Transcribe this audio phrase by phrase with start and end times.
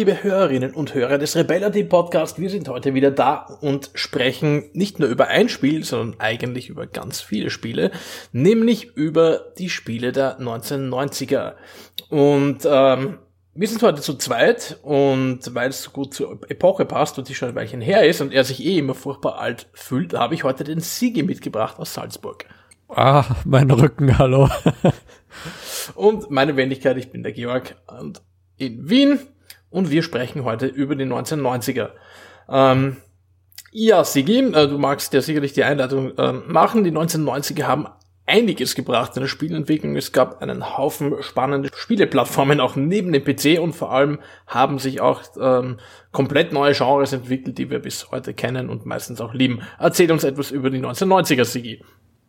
[0.00, 2.40] Liebe Hörerinnen und Hörer des Rebellity Podcast.
[2.40, 6.86] Wir sind heute wieder da und sprechen nicht nur über ein Spiel, sondern eigentlich über
[6.86, 7.90] ganz viele Spiele,
[8.32, 11.52] nämlich über die Spiele der 1990er.
[12.08, 13.18] Und ähm,
[13.52, 17.34] wir sind heute zu zweit und weil es so gut zur Epoche passt und die
[17.34, 20.44] schon ein Weilchen her ist und er sich eh immer furchtbar alt fühlt, habe ich
[20.44, 22.46] heute den Sigi mitgebracht aus Salzburg.
[22.88, 24.48] Ah, mein Rücken, hallo.
[25.94, 28.22] und meine Wendigkeit, ich bin der Georg und
[28.56, 29.18] in Wien
[29.70, 31.90] und wir sprechen heute über die 1990er.
[32.48, 32.96] Ähm,
[33.72, 36.84] ja, Sigi, äh, du magst ja sicherlich die Einleitung äh, machen.
[36.84, 37.86] Die 1990er haben
[38.26, 39.96] einiges gebracht in der Spielentwicklung.
[39.96, 45.00] Es gab einen Haufen spannende Spieleplattformen auch neben dem PC und vor allem haben sich
[45.00, 45.78] auch ähm,
[46.12, 49.60] komplett neue Genres entwickelt, die wir bis heute kennen und meistens auch lieben.
[49.78, 51.82] Erzähl uns etwas über die 1990er, Sigi.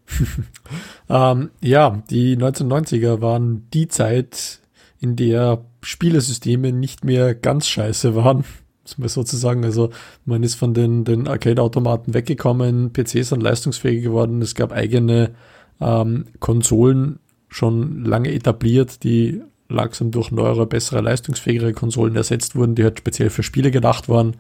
[1.10, 4.60] ähm, ja, die 1990er waren die Zeit,
[5.00, 8.44] in der Spielesysteme nicht mehr ganz scheiße waren,
[8.86, 9.64] sozusagen.
[9.64, 9.90] Also
[10.26, 15.32] man ist von den, den Arcade-Automaten weggekommen, PCs sind leistungsfähig geworden, es gab eigene
[15.80, 22.84] ähm, Konsolen schon lange etabliert, die langsam durch neuere, bessere, leistungsfähigere Konsolen ersetzt wurden, die
[22.84, 24.36] halt speziell für Spiele gedacht waren.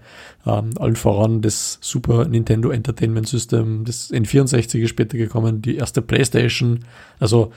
[0.45, 6.01] Ähm, allen voran das Super Nintendo Entertainment System, das N64 ist später gekommen, die erste
[6.01, 6.85] Playstation,
[7.19, 7.51] also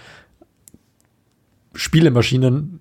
[1.75, 2.81] Spielemaschinen,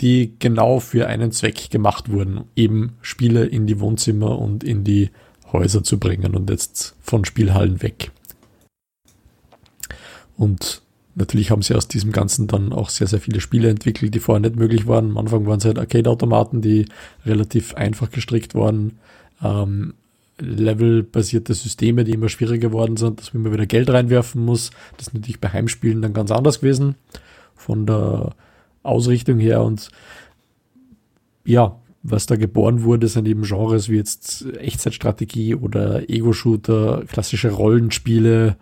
[0.00, 5.10] die genau für einen Zweck gemacht wurden, eben Spiele in die Wohnzimmer und in die
[5.52, 8.10] Häuser zu bringen und jetzt von Spielhallen weg.
[10.36, 10.82] Und
[11.14, 14.40] natürlich haben sie aus diesem Ganzen dann auch sehr, sehr viele Spiele entwickelt, die vorher
[14.40, 15.10] nicht möglich waren.
[15.10, 16.86] Am Anfang waren es halt Arcade-Automaten, die
[17.26, 18.98] relativ einfach gestrickt waren.
[19.42, 19.94] Ähm,
[20.40, 24.70] Level-basierte Systeme, die immer schwieriger geworden sind, dass man immer wieder Geld reinwerfen muss.
[24.96, 26.94] Das ist natürlich bei Heimspielen dann ganz anders gewesen.
[27.56, 28.36] Von der
[28.88, 29.90] Ausrichtung her und
[31.44, 38.56] ja, was da geboren wurde, sind eben Genres wie jetzt Echtzeitstrategie oder Ego-Shooter, klassische Rollenspiele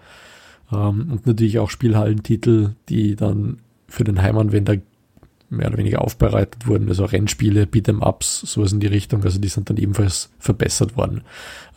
[0.73, 4.77] ähm, und natürlich auch Spielhallentitel, die dann für den Heimanwender
[5.49, 9.71] mehr oder weniger aufbereitet wurden, also Rennspiele, Beat'em-Ups, sowas in die Richtung, also die sind
[9.71, 11.23] dann ebenfalls verbessert worden.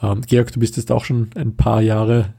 [0.02, 2.34] Ähm, Georg, du bist jetzt auch schon ein paar Jahre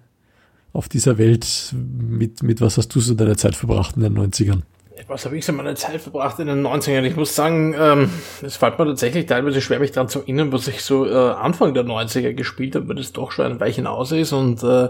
[0.72, 1.74] auf dieser Welt.
[1.74, 4.62] Mit, mit was hast du so deine Zeit verbracht in den 90ern?
[5.08, 7.02] Was habe ich so meine Zeit verbracht in den 90ern?
[7.02, 8.10] Ich muss sagen, ähm,
[8.42, 11.74] es fällt mir tatsächlich teilweise schwer, mich daran zu erinnern, was ich so äh, Anfang
[11.74, 14.88] der 90er gespielt habe, weil das doch schon ein Weilchen aus ist und äh,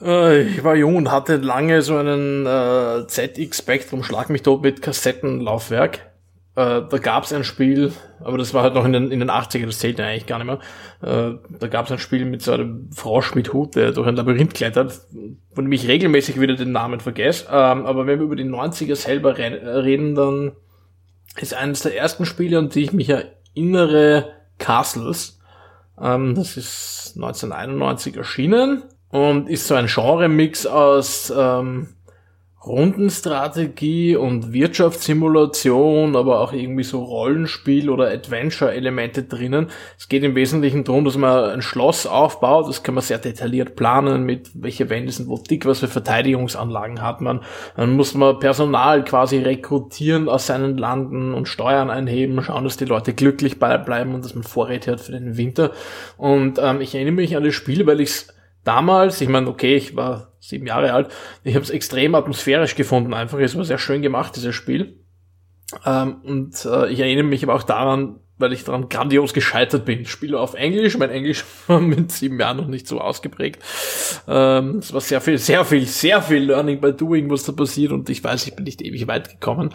[0.00, 4.62] äh, ich war jung und hatte lange so einen äh, ZX Spectrum Schlag mich tot
[4.62, 6.07] mit Kassettenlaufwerk.
[6.58, 9.30] Äh, da gab es ein Spiel, aber das war halt noch in den, in den
[9.30, 10.58] 80er, das zählt ja eigentlich gar nicht mehr.
[11.00, 14.16] Äh, da gab es ein Spiel mit so einem Frosch mit Hut, der durch ein
[14.16, 15.00] Labyrinth klettert,
[15.54, 17.46] von dem ich regelmäßig wieder den Namen vergesse.
[17.48, 20.50] Ähm, aber wenn wir über die 90er selber reden, dann
[21.36, 25.38] ist eines der ersten Spiele, an die ich mich erinnere, Castles.
[26.00, 31.90] Ähm, das ist 1991 erschienen und ist so ein Genre-Mix aus ähm,
[32.66, 39.68] Rundenstrategie und Wirtschaftssimulation, aber auch irgendwie so Rollenspiel oder Adventure-Elemente drinnen.
[39.96, 42.68] Es geht im Wesentlichen darum, dass man ein Schloss aufbaut.
[42.68, 47.00] Das kann man sehr detailliert planen, mit welche Wände sind wo dick, was für Verteidigungsanlagen
[47.00, 47.42] hat man.
[47.76, 52.86] Dann muss man Personal quasi rekrutieren aus seinen Landen und Steuern einheben, schauen, dass die
[52.86, 55.70] Leute glücklich bleiben und dass man Vorräte hat für den Winter.
[56.16, 58.37] Und ähm, ich erinnere mich an das Spiel, weil ich es
[58.68, 61.08] damals, ich meine, okay, ich war sieben Jahre alt,
[61.42, 65.00] ich habe es extrem atmosphärisch gefunden, einfach, es war sehr schön gemacht, dieses Spiel.
[65.86, 70.00] Ähm, und äh, ich erinnere mich aber auch daran, weil ich daran grandios gescheitert bin.
[70.00, 73.62] Ich spiele auf Englisch, mein Englisch war mit sieben Jahren noch nicht so ausgeprägt.
[74.26, 77.92] Ähm, es war sehr viel, sehr viel, sehr viel Learning by Doing, was da passiert
[77.92, 79.70] und ich weiß, ich bin nicht ewig weit gekommen.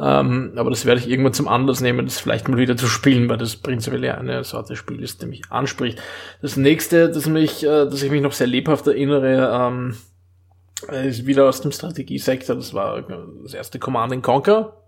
[0.00, 3.28] Ähm, aber das werde ich irgendwann zum Anlass nehmen, das vielleicht mal wieder zu spielen,
[3.28, 6.00] weil das prinzipiell ja eine Sorte Spiel ist, die mich anspricht.
[6.40, 9.96] Das nächste, das mich, äh, dass ich mich noch sehr lebhaft erinnere, ähm,
[10.90, 13.02] ist wieder aus dem Strategiesektor, das war
[13.42, 14.83] das erste Command Conquer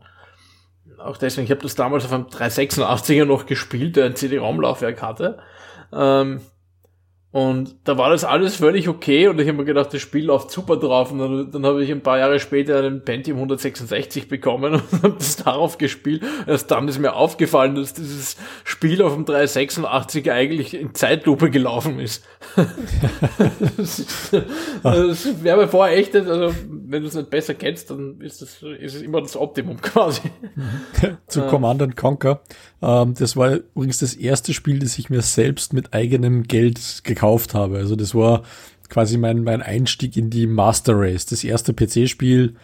[1.07, 5.39] auch deswegen, ich habe das damals auf einem 386er noch gespielt, der ein CD-ROM-Laufwerk hatte.
[5.93, 6.41] Ähm,
[7.37, 10.51] und da war das alles völlig okay und ich habe mir gedacht, das Spiel läuft
[10.51, 11.13] super drauf.
[11.13, 15.17] Und dann, dann habe ich ein paar Jahre später einen Pentium 166 bekommen und habe
[15.19, 16.23] das darauf gespielt.
[16.47, 22.01] Erst dann ist mir aufgefallen, dass dieses Spiel auf dem 386 eigentlich in Zeitlupe gelaufen
[22.01, 22.25] ist.
[23.77, 24.31] das,
[24.83, 28.63] das wäre mir vorher echt, also wenn du es nicht besser kennst, dann ist, das,
[28.63, 30.23] ist es immer das Optimum quasi.
[31.27, 32.41] Zu Command Conquer.
[32.83, 37.55] Ähm, das war übrigens das erste Spiel, das ich mir selbst mit eigenem Geld gekauft
[37.55, 37.79] habe.
[37.79, 38.43] Also das war
[38.89, 41.27] quasi mein, mein Einstieg in die Master Race.
[41.27, 42.55] Das erste PC-Spiel,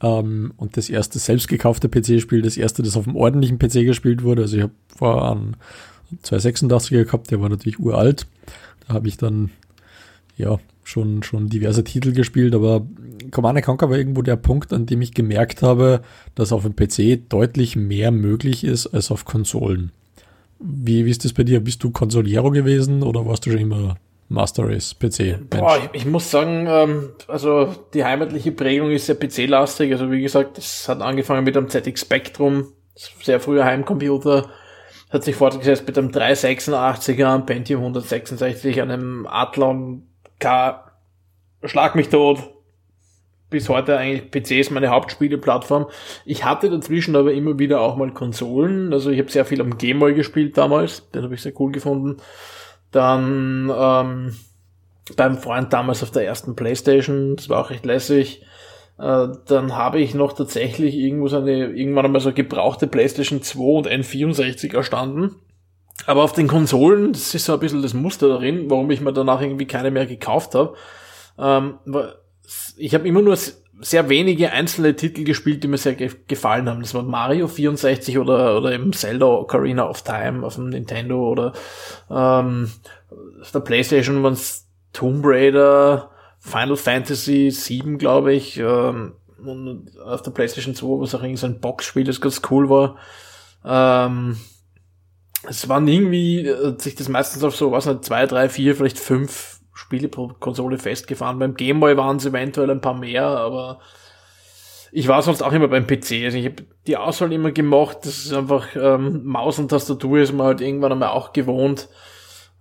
[0.00, 4.22] Ähm, und das erste selbst gekaufte PC-Spiel, das erste, das auf dem ordentlichen PC gespielt
[4.22, 4.42] wurde.
[4.42, 5.56] Also ich habe vor einen
[6.22, 8.26] 286er gehabt, der war natürlich uralt.
[8.86, 9.50] Da habe ich dann
[10.36, 12.86] ja schon, schon diverse Titel gespielt, aber
[13.30, 16.00] Command Conquer war irgendwo der Punkt, an dem ich gemerkt habe,
[16.34, 19.92] dass auf dem PC deutlich mehr möglich ist als auf Konsolen.
[20.58, 21.60] Wie, wie ist das bei dir?
[21.60, 23.96] Bist du Consolero gewesen oder warst du schon immer
[24.28, 25.50] Master Race PC?
[25.50, 29.92] Boah, ich, ich, muss sagen, ähm, also die heimatliche Prägung ist sehr PC-lastig.
[29.92, 32.72] Also wie gesagt, es hat angefangen mit einem ZX Spectrum,
[33.22, 34.48] sehr früher Heimcomputer,
[35.10, 40.07] hat sich fortgesetzt mit einem 386er, einem Pentium 166, einem Athlon
[40.38, 40.84] K,
[41.64, 42.38] Schlag mich tot,
[43.50, 45.86] bis heute eigentlich PC ist meine Hauptspieleplattform.
[46.24, 48.92] Ich hatte dazwischen aber immer wieder auch mal Konsolen.
[48.92, 51.10] Also ich habe sehr viel am Gameboy gespielt damals.
[51.10, 52.18] Den habe ich sehr cool gefunden.
[52.92, 54.36] Dann ähm,
[55.16, 57.36] beim Freund damals auf der ersten Playstation.
[57.36, 58.42] Das war auch recht lässig.
[58.98, 63.60] Äh, dann habe ich noch tatsächlich irgendwo so eine, irgendwann einmal so gebrauchte Playstation 2
[63.60, 65.36] und N64 erstanden.
[66.06, 69.12] Aber auf den Konsolen, das ist so ein bisschen das Muster darin, warum ich mir
[69.12, 70.74] danach irgendwie keine mehr gekauft habe.
[71.38, 71.78] Ähm,
[72.76, 73.36] ich habe immer nur
[73.80, 76.80] sehr wenige einzelne Titel gespielt, die mir sehr ge gefallen haben.
[76.80, 81.52] Das war Mario 64 oder, oder eben Zelda Ocarina of Time auf dem Nintendo oder
[82.10, 82.70] ähm,
[83.40, 86.10] auf der Playstation waren es Tomb Raider,
[86.40, 91.46] Final Fantasy 7, glaube ich, ähm, und auf der Playstation 2 was auch irgendwie so
[91.46, 92.96] ein Boxspiel, das ganz cool war.
[93.64, 94.36] Ähm,
[95.46, 98.98] es waren irgendwie, äh, sich das meistens auf so, was nicht, zwei, drei, vier, vielleicht
[98.98, 101.38] fünf Spiele pro Konsole festgefahren.
[101.38, 103.80] Beim Gameboy waren es eventuell ein paar mehr, aber
[104.90, 106.24] ich war sonst auch immer beim PC.
[106.24, 107.98] Also ich habe die Auswahl immer gemacht.
[108.02, 111.88] Das ist einfach ähm, Maus und Tastatur ist man halt irgendwann einmal auch gewohnt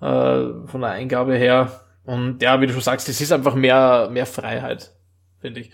[0.02, 1.82] äh, von der Eingabe her.
[2.06, 4.94] Und ja, wie du schon sagst, es ist einfach mehr mehr Freiheit,
[5.40, 5.72] finde ich.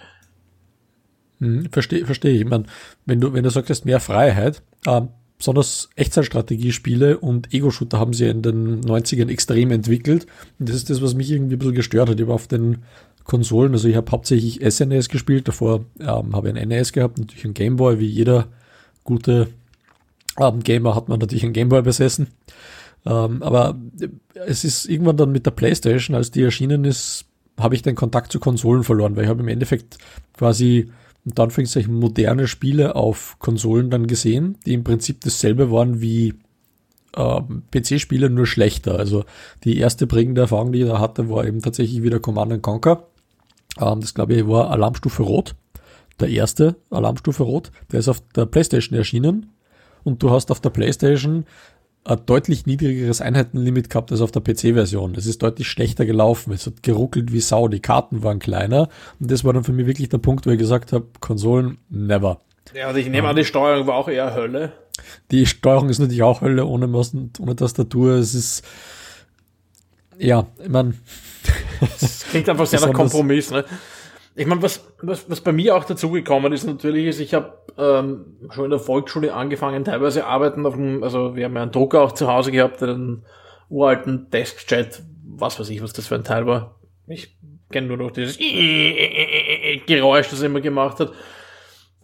[1.39, 2.41] Hm, verstehe, verstehe ich.
[2.41, 2.65] ich meine,
[3.06, 5.09] wenn du wenn du sagst, mehr Freiheit, ähm,
[5.44, 10.25] besonders Echtzeitstrategiespiele und Ego-Shooter haben sie in den 90ern extrem entwickelt.
[10.57, 12.18] Und das ist das, was mich irgendwie ein bisschen gestört hat.
[12.18, 12.84] Ich war auf den
[13.25, 17.44] Konsolen, also ich habe hauptsächlich SNES gespielt, davor ähm, habe ich ein NES gehabt, natürlich
[17.44, 18.48] ein Gameboy, wie jeder
[19.04, 19.50] gute
[20.40, 22.28] ähm, Gamer hat man natürlich ein Gameboy besessen.
[23.06, 23.78] Ähm, aber
[24.45, 27.25] es ist irgendwann dann mit der Playstation, als die erschienen ist,
[27.60, 29.98] habe ich den Kontakt zu Konsolen verloren, weil ich habe im Endeffekt
[30.38, 30.90] quasi
[31.25, 36.33] und dann Anführungszeichen moderne Spiele auf Konsolen dann gesehen, die im Prinzip dasselbe waren wie
[37.15, 37.41] äh,
[37.71, 38.97] PC-Spiele, nur schlechter.
[38.97, 39.23] Also
[39.63, 43.07] die erste prägende Erfahrung, die ich da hatte, war eben tatsächlich wieder Command Conquer.
[43.79, 45.55] Ähm, das glaube ich war Alarmstufe Rot.
[46.19, 49.51] Der erste Alarmstufe Rot, der ist auf der PlayStation erschienen.
[50.03, 51.45] Und du hast auf der PlayStation
[52.05, 55.13] ein deutlich niedrigeres Einheitenlimit gehabt als auf der PC-Version.
[55.13, 56.51] Das ist deutlich schlechter gelaufen.
[56.53, 57.67] Es hat geruckelt wie Sau.
[57.67, 58.89] Die Karten waren kleiner.
[59.19, 62.41] Und das war dann für mich wirklich der Punkt, wo ich gesagt habe, Konsolen, never.
[62.73, 64.73] Ja, also ich nehme an, die Steuerung war auch eher Hölle.
[65.31, 68.15] Die Steuerung ist natürlich auch Hölle ohne Maus und ohne Tastatur.
[68.15, 68.63] Es ist,
[70.17, 70.94] ja, ich meine.
[71.79, 73.65] Das klingt einfach sehr nach Kompromiss, ne?
[74.35, 78.37] Ich meine, was, was, was bei mir auch dazugekommen ist natürlich, ist, ich habe ähm,
[78.51, 82.01] schon in der Volksschule angefangen, teilweise arbeiten auf dem, also wir haben ja einen Drucker
[82.01, 83.23] auch zu Hause gehabt, einen
[83.69, 86.75] uralten Deskchat, was weiß ich, was das für ein Teil war.
[87.07, 87.35] Ich
[87.71, 88.37] kenne nur noch dieses
[89.87, 91.11] Geräusch, das er immer gemacht hat.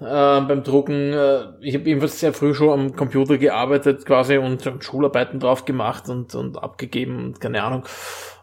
[0.02, 4.64] Äh, beim Drucken, äh, ich habe jedenfalls sehr früh schon am Computer gearbeitet quasi und,
[4.80, 7.84] Schularbeiten drauf gemacht und, und abgegeben und keine Ahnung.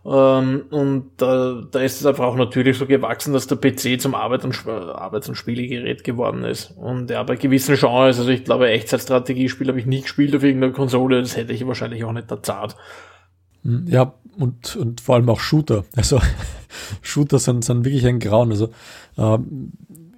[0.04, 4.14] Ähm, und da, da ist es einfach auch natürlich so gewachsen, dass der PC zum
[4.14, 6.72] Arbeit und, Arbeits- und Spielegerät geworden ist.
[6.76, 10.74] Und ja, bei gewissen Genres, also ich glaube, Echtzeitstrategiespiel habe ich nie gespielt auf irgendeiner
[10.74, 12.76] Konsole, das hätte ich wahrscheinlich auch nicht da zart.
[13.62, 15.84] Hm, ja, und, und vor allem auch Shooter.
[15.96, 16.20] Also
[17.00, 18.50] Shooter sind, sind wirklich ein Grauen.
[18.50, 18.68] Also
[19.16, 19.72] ähm,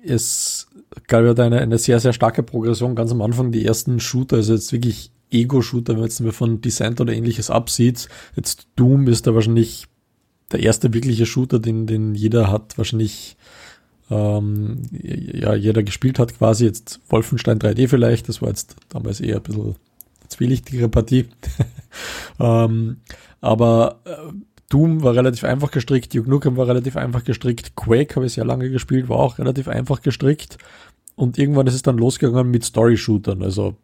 [0.05, 0.68] es
[1.07, 3.53] gab ja eine, eine sehr, sehr starke Progression ganz am Anfang.
[3.53, 7.51] Die ersten Shooter, also jetzt wirklich Ego-Shooter, wenn man jetzt mal von Descent oder ähnliches
[7.51, 8.09] absieht.
[8.37, 9.87] Jetzt Doom ist da wahrscheinlich
[10.53, 13.37] der erste wirkliche Shooter, den, den jeder hat, wahrscheinlich
[14.11, 16.65] ähm, ja, jeder gespielt hat quasi.
[16.65, 19.77] Jetzt Wolfenstein 3D vielleicht, das war jetzt damals eher ein bisschen
[20.29, 21.27] zwielichtigere Partie.
[22.41, 22.99] ähm,
[23.41, 24.33] aber äh,
[24.69, 28.45] Doom war relativ einfach gestrickt, Duke Nukem war relativ einfach gestrickt, Quake habe ich sehr
[28.45, 30.59] lange gespielt, war auch relativ einfach gestrickt.
[31.17, 33.43] Und irgendwann ist es dann losgegangen mit Story-Shootern.
[33.43, 33.77] Also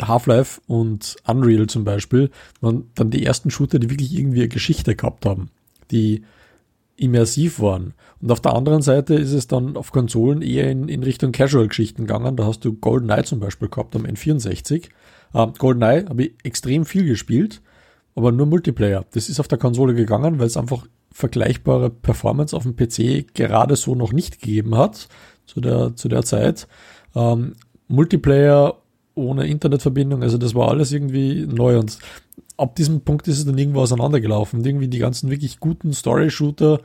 [0.00, 2.30] Half-Life und Unreal zum Beispiel
[2.60, 5.50] waren dann die ersten Shooter, die wirklich irgendwie eine Geschichte gehabt haben,
[5.90, 6.22] die
[6.96, 7.94] immersiv waren.
[8.20, 12.06] Und auf der anderen Seite ist es dann auf Konsolen eher in, in Richtung Casual-Geschichten
[12.06, 12.36] gegangen.
[12.36, 14.88] Da hast du GoldenEye zum Beispiel gehabt am N64.
[15.34, 17.60] Ähm, GoldenEye habe ich extrem viel gespielt,
[18.14, 19.04] aber nur Multiplayer.
[19.12, 23.76] Das ist auf der Konsole gegangen, weil es einfach vergleichbare Performance auf dem PC gerade
[23.76, 25.08] so noch nicht gegeben hat
[25.46, 26.66] zu der, zu der Zeit.
[27.14, 27.54] Ähm,
[27.88, 28.78] Multiplayer
[29.14, 31.98] ohne Internetverbindung, also das war alles irgendwie neu und
[32.56, 34.60] ab diesem Punkt ist es dann irgendwo auseinandergelaufen.
[34.60, 36.80] Und irgendwie die ganzen wirklich guten Story-Shooter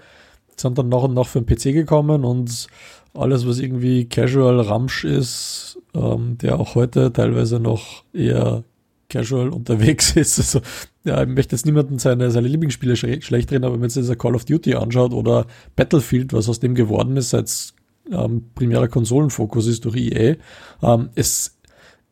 [0.55, 2.67] sind dann nach und nach für den PC gekommen und
[3.13, 8.63] alles, was irgendwie Casual Ramsch ist, ähm, der auch heute teilweise noch eher
[9.09, 10.39] casual unterwegs ist.
[10.39, 10.61] Also,
[11.03, 14.05] ja, ich möchte jetzt niemanden seine, seine Lieblingsspiele sch schlecht reden, aber wenn man sich
[14.05, 15.45] das Call of Duty anschaut oder
[15.75, 17.73] Battlefield, was aus dem geworden ist, seit
[18.11, 20.35] ähm, primärer Konsolenfokus ist durch EA,
[20.81, 21.57] ähm, es,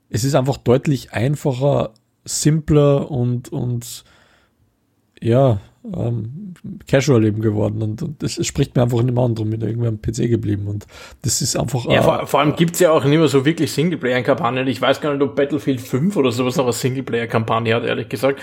[0.10, 4.04] es ist einfach deutlich einfacher, simpler und, und
[5.22, 5.60] ja,
[5.94, 6.54] ähm,
[6.88, 9.68] casual eben geworden und, und das spricht mir einfach nicht mehr an, drum bin ich
[9.68, 10.86] irgendwie am PC geblieben und
[11.22, 11.86] das ist einfach.
[11.86, 14.68] Ja, äh, vor, vor, allem gibt's ja auch nicht mehr so wirklich Singleplayer-Kampagnen.
[14.68, 18.42] Ich weiß gar nicht, ob Battlefield 5 oder sowas noch eine Singleplayer-Kampagne hat, ehrlich gesagt.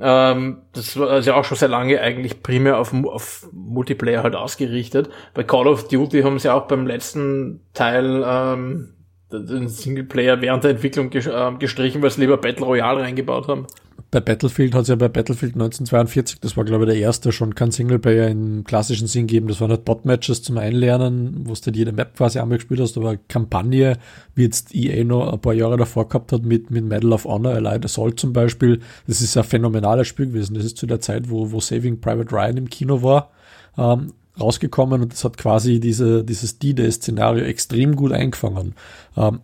[0.00, 5.10] Ähm, das war also auch schon sehr lange eigentlich primär auf, auf Multiplayer halt ausgerichtet.
[5.34, 8.94] Bei Call of Duty haben sie auch beim letzten Teil ähm,
[9.30, 13.66] den Singleplayer während der Entwicklung ähm, gestrichen, weil sie lieber Battle Royale reingebaut haben
[14.10, 17.54] bei Battlefield hat es ja bei Battlefield 1942, das war glaube ich der erste, schon
[17.54, 19.48] kein Singleplayer im klassischen Sinn geben.
[19.48, 22.96] Das waren halt Bot-Matches zum Einlernen, wo du halt jede Map quasi einmal gespielt hast,
[22.96, 23.98] aber Kampagne,
[24.34, 27.54] wie jetzt EA noch ein paar Jahre davor gehabt hat mit, mit Medal of Honor,
[27.54, 30.54] Allied Assault zum Beispiel, das ist ein phänomenales Spiel gewesen.
[30.54, 33.30] Das ist zu der Zeit, wo, wo Saving Private Ryan im Kino war.
[33.76, 38.74] Ähm, rausgekommen und das hat quasi diese, dieses D-Day-Szenario extrem gut eingefangen.
[39.16, 39.40] Ähm,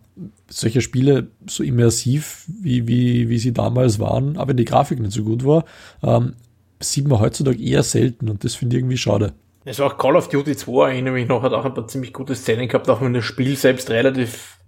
[0.49, 5.13] solche Spiele so immersiv, wie, wie, wie sie damals waren, aber wenn die Grafik nicht
[5.13, 5.65] so gut war,
[6.03, 6.33] ähm,
[6.79, 9.33] sieht man heutzutage eher selten und das finde ich irgendwie schade.
[9.65, 12.13] Es war auch Call of Duty 2, erinnere mich noch, hat auch ein paar ziemlich
[12.13, 14.59] gute Szenen gehabt, auch wenn das Spiel selbst relativ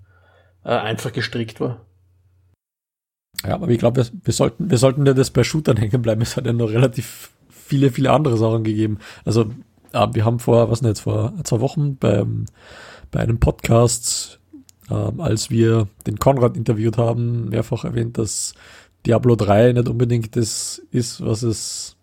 [0.63, 1.85] äh, einfach gestrickt war.
[3.45, 6.21] Ja, aber ich glaube, wir, wir, sollten, wir sollten ja das bei Shootern hängen bleiben.
[6.21, 8.99] Es hat ja noch relativ viele, viele andere Sachen gegeben.
[9.25, 9.51] Also
[9.93, 12.45] ja, wir haben vor, was denn jetzt, vor zwei Wochen beim,
[13.11, 14.39] bei einem Podcast,
[14.89, 18.53] ähm, als wir den Konrad interviewt haben, mehrfach erwähnt, dass
[19.05, 21.97] Diablo 3 nicht unbedingt das ist, was es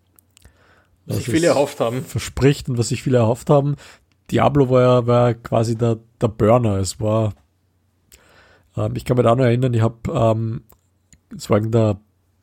[1.07, 2.03] was sich viele erhofft haben.
[2.03, 3.77] Verspricht und was sich viele erhofft haben.
[4.31, 6.79] Diablo war ja war quasi der, der Burner.
[6.79, 7.35] Es war,
[8.77, 10.63] ähm, ich kann mich da noch erinnern, ich habe, ähm,
[11.37, 11.99] es war irgendeine,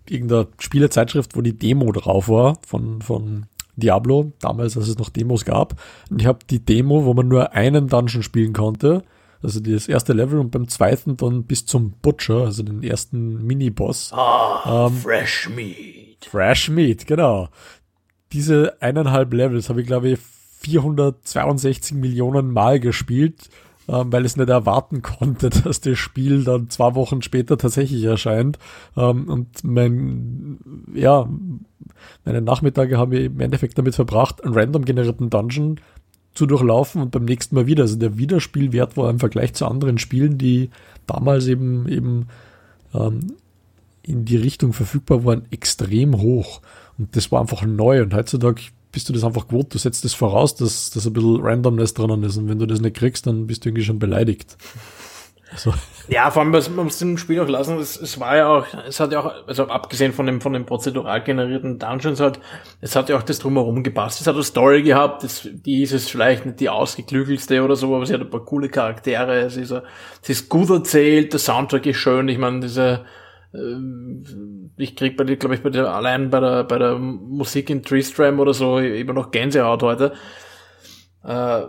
[0.07, 3.47] irgendeine Spielezeitschrift, wo die Demo drauf war von, von
[3.81, 5.75] Diablo, damals, als es noch Demos gab.
[6.09, 9.03] Und ich habe die Demo, wo man nur einen Dungeon spielen konnte,
[9.43, 14.13] also das erste Level und beim zweiten dann bis zum Butcher, also den ersten Mini-Boss.
[14.13, 16.25] Ah, ähm, Fresh Meat.
[16.29, 17.49] Fresh Meat, genau.
[18.31, 20.19] Diese eineinhalb Levels habe ich, glaube ich,
[20.61, 23.49] 462 Millionen Mal gespielt,
[23.91, 28.57] ähm, weil es nicht erwarten konnte, dass das Spiel dann zwei Wochen später tatsächlich erscheint.
[28.95, 30.59] Ähm, und mein,
[30.93, 31.27] ja,
[32.23, 35.79] meine Nachmittage haben wir im Endeffekt damit verbracht, einen random generierten Dungeon
[36.33, 37.83] zu durchlaufen und beim nächsten Mal wieder.
[37.83, 40.69] Also der Wiederspielwert war im Vergleich zu anderen Spielen, die
[41.05, 42.27] damals eben eben
[42.93, 43.33] ähm,
[44.03, 46.61] in die Richtung verfügbar waren, extrem hoch.
[46.97, 48.01] Und das war einfach neu.
[48.01, 49.73] Und heutzutage bist du das einfach gewohnt.
[49.73, 52.37] Du setzt das voraus, dass, dass ein bisschen Randomness dran ist.
[52.37, 54.57] Und wenn du das nicht kriegst, dann bist du irgendwie schon beleidigt.
[55.51, 55.73] Also.
[56.07, 59.01] Ja, vor allem, man muss dem Spiel auch lassen, es, es war ja auch, es
[59.01, 62.39] hat ja auch, also abgesehen von dem, von dem prozedural generierten Dungeons halt,
[62.79, 64.21] es hat ja auch das drumherum gepasst.
[64.21, 67.93] Es hat eine Story gehabt, das, die ist es vielleicht nicht die ausgeklügelste oder so,
[67.95, 69.71] aber sie hat ein paar coole Charaktere, es ist,
[70.21, 73.05] es ist gut erzählt, der Soundtrack ist schön, ich meine, diese,
[73.53, 77.69] äh, ich krieg bei dir, glaube ich, bei der, allein bei der, bei der Musik
[77.69, 80.13] in Tristram oder so immer noch Gänsehaut heute.
[81.23, 81.61] Äh,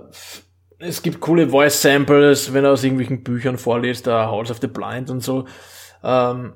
[0.79, 5.11] es gibt coole Voice-Samples, wenn er aus irgendwelchen Büchern vorliest, der House of the Blind
[5.11, 5.47] und so.
[6.03, 6.55] Ähm,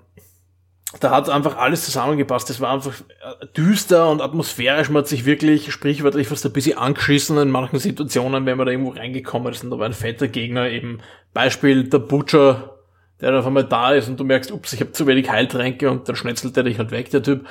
[1.00, 2.48] da hat einfach alles zusammengepasst.
[2.48, 4.88] Das war einfach äh, düster und atmosphärisch.
[4.88, 8.72] Man hat sich wirklich sprichwörtlich fast ein bisschen angeschissen in manchen Situationen, wenn man da
[8.72, 11.00] irgendwo reingekommen ist und da war ein fetter Gegner, eben
[11.34, 12.75] Beispiel der Butcher,
[13.20, 15.90] der dann auf einmal da ist und du merkst, ups, ich habe zu wenig Heiltränke
[15.90, 17.46] und dann schnetzelt er dich halt weg, der Typ.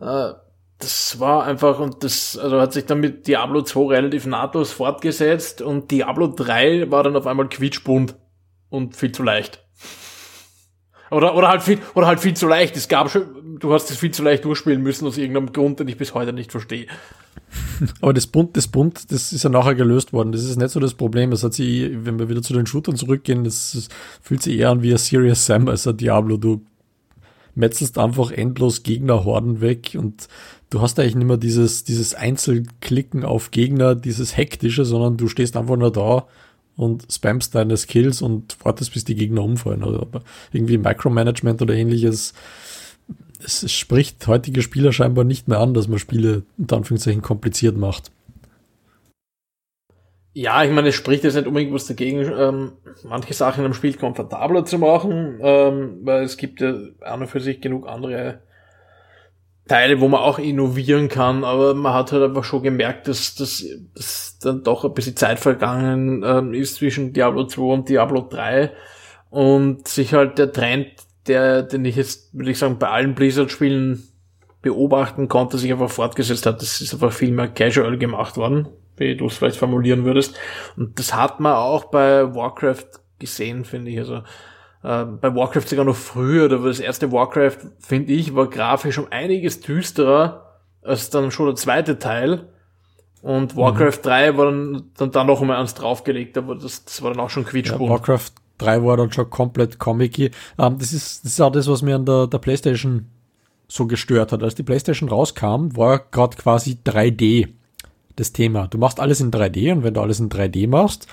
[0.00, 0.32] Äh,
[0.78, 5.60] das war einfach, und das also hat sich dann mit Diablo 2 relativ nahtlos fortgesetzt
[5.60, 8.14] und Diablo 3 war dann auf einmal quietschbunt
[8.68, 9.64] und viel zu leicht.
[11.10, 12.76] Oder, oder halt viel, oder halt viel zu leicht.
[12.76, 15.88] Es gab schon, du hast es viel zu leicht durchspielen müssen aus irgendeinem Grund, den
[15.88, 16.86] ich bis heute nicht verstehe.
[18.00, 20.32] Aber das Bunt, das Bunt, das ist ja nachher gelöst worden.
[20.32, 21.32] Das ist nicht so das Problem.
[21.32, 23.88] Es hat sich, wenn wir wieder zu den Shootern zurückgehen, das, das
[24.22, 26.36] fühlt sich eher an wie ein Serious Sam als ein Diablo.
[26.36, 26.62] Du
[27.54, 30.28] metzelst einfach endlos Gegnerhorden weg und
[30.70, 35.56] du hast eigentlich nicht mehr dieses, dieses Einzelklicken auf Gegner, dieses hektische, sondern du stehst
[35.56, 36.26] einfach nur da
[36.76, 39.82] und spammst deine Skills und wartest, bis die Gegner umfallen.
[39.82, 40.22] Oder
[40.52, 42.34] irgendwie Micromanagement oder ähnliches.
[43.44, 48.10] Es spricht heutige Spieler scheinbar nicht mehr an, dass man Spiele unter Anführungszeichen kompliziert macht.
[50.34, 53.94] Ja, ich meine, es spricht jetzt nicht unbedingt was dagegen, ähm, manche Sachen im Spiel
[53.94, 58.40] komfortabler zu machen, ähm, weil es gibt ja an und für sich genug andere
[59.66, 63.64] Teile, wo man auch innovieren kann, aber man hat halt einfach schon gemerkt, dass, dass,
[63.94, 68.72] dass dann doch ein bisschen Zeit vergangen ähm, ist zwischen Diablo 2 und Diablo 3
[69.30, 70.92] und sich halt der Trend,
[71.28, 74.02] der, den ich jetzt, würde ich sagen, bei allen Blizzard-Spielen
[74.62, 76.60] beobachten konnte, sich einfach fortgesetzt hat.
[76.60, 80.38] Das ist einfach viel mehr casual gemacht worden, wie du es vielleicht formulieren würdest.
[80.76, 82.86] Und das hat man auch bei Warcraft
[83.18, 83.98] gesehen, finde ich.
[83.98, 84.16] Also
[84.82, 89.06] äh, bei Warcraft sogar noch früher, oder das erste Warcraft, finde ich, war grafisch um
[89.10, 92.48] einiges düsterer als dann schon der zweite Teil.
[93.20, 94.02] Und Warcraft mhm.
[94.02, 97.30] 3 war dann, dann, dann noch einmal eins draufgelegt, aber das, das war dann auch
[97.30, 97.82] schon quietschbunt.
[97.82, 100.32] Ja, Warcraft 3 war dann schon komplett comic ähm,
[100.78, 103.06] das, ist, das ist auch das, was mir an der, der Playstation
[103.68, 104.42] so gestört hat.
[104.42, 107.48] Als die Playstation rauskam, war gerade quasi 3D
[108.16, 108.66] das Thema.
[108.66, 111.06] Du machst alles in 3D und wenn du alles in 3D machst,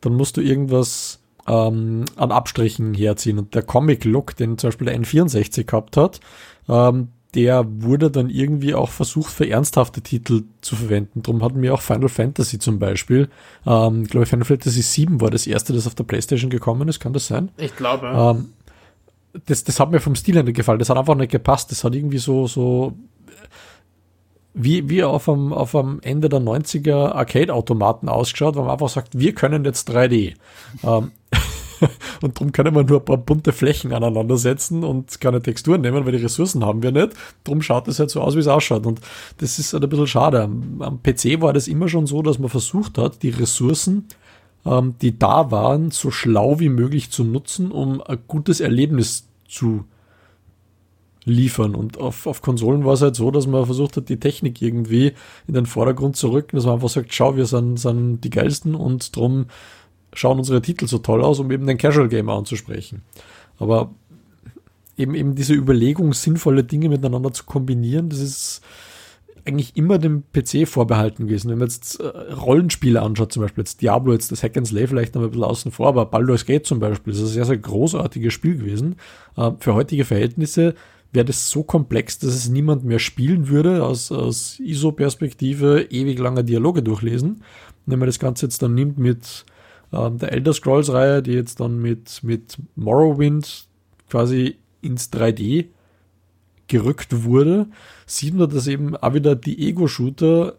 [0.00, 3.38] dann musst du irgendwas ähm, an Abstrichen herziehen.
[3.38, 6.20] Und der Comic-Look, den zum Beispiel der N64 gehabt hat,
[6.68, 11.22] ähm, der wurde dann irgendwie auch versucht für ernsthafte Titel zu verwenden.
[11.22, 13.28] Darum hatten wir auch Final Fantasy zum Beispiel.
[13.66, 17.00] Ähm, ich glaube, Final Fantasy VII war das erste, das auf der Playstation gekommen ist.
[17.00, 17.50] Kann das sein?
[17.56, 18.06] Ich glaube.
[18.06, 18.50] Ähm,
[19.46, 20.78] das, das hat mir vom Stil nicht gefallen.
[20.78, 21.70] Das hat einfach nicht gepasst.
[21.70, 22.94] Das hat irgendwie so, so
[24.54, 29.18] wie, wie auf am, auf am Ende der 90er Arcade-Automaten ausgeschaut, wo man einfach sagt,
[29.18, 30.34] wir können jetzt 3D.
[30.84, 31.10] Ähm,
[32.22, 36.04] und darum können wir nur ein paar bunte Flächen aneinander setzen und keine Texturen nehmen,
[36.04, 37.10] weil die Ressourcen haben wir nicht.
[37.44, 38.86] Darum schaut es halt so aus, wie es ausschaut.
[38.86, 39.00] Und
[39.38, 40.42] das ist halt ein bisschen schade.
[40.42, 44.06] Am, am PC war das immer schon so, dass man versucht hat, die Ressourcen,
[44.64, 49.84] ähm, die da waren, so schlau wie möglich zu nutzen, um ein gutes Erlebnis zu
[51.24, 51.74] liefern.
[51.74, 55.12] Und auf, auf Konsolen war es halt so, dass man versucht hat, die Technik irgendwie
[55.46, 58.74] in den Vordergrund zu rücken, dass man einfach sagt, schau, wir sind, sind die geilsten
[58.74, 59.46] und drum
[60.14, 63.02] schauen unsere Titel so toll aus, um eben den Casual Gamer anzusprechen.
[63.58, 63.90] Aber
[64.96, 68.62] eben, eben diese Überlegung, sinnvolle Dinge miteinander zu kombinieren, das ist
[69.46, 71.50] eigentlich immer dem PC vorbehalten gewesen.
[71.50, 74.86] Wenn man jetzt äh, Rollenspiele anschaut, zum Beispiel jetzt Diablo, jetzt das Hack and Slay
[74.86, 77.58] vielleicht noch ein bisschen außen vor, aber Baldur's Gate zum Beispiel, ist ein sehr, sehr
[77.58, 78.96] großartiges Spiel gewesen.
[79.36, 80.74] Äh, für heutige Verhältnisse
[81.12, 86.42] wäre das so komplex, dass es niemand mehr spielen würde, aus, aus ISO-Perspektive ewig lange
[86.42, 87.42] Dialoge durchlesen.
[87.86, 89.44] Wenn man das Ganze jetzt dann nimmt mit
[89.94, 93.66] ähm, der Elder Scrolls-Reihe, die jetzt dann mit, mit Morrowind
[94.10, 95.66] quasi ins 3D
[96.66, 97.66] gerückt wurde,
[98.06, 100.54] sieht man, dass eben auch wieder die Ego-Shooter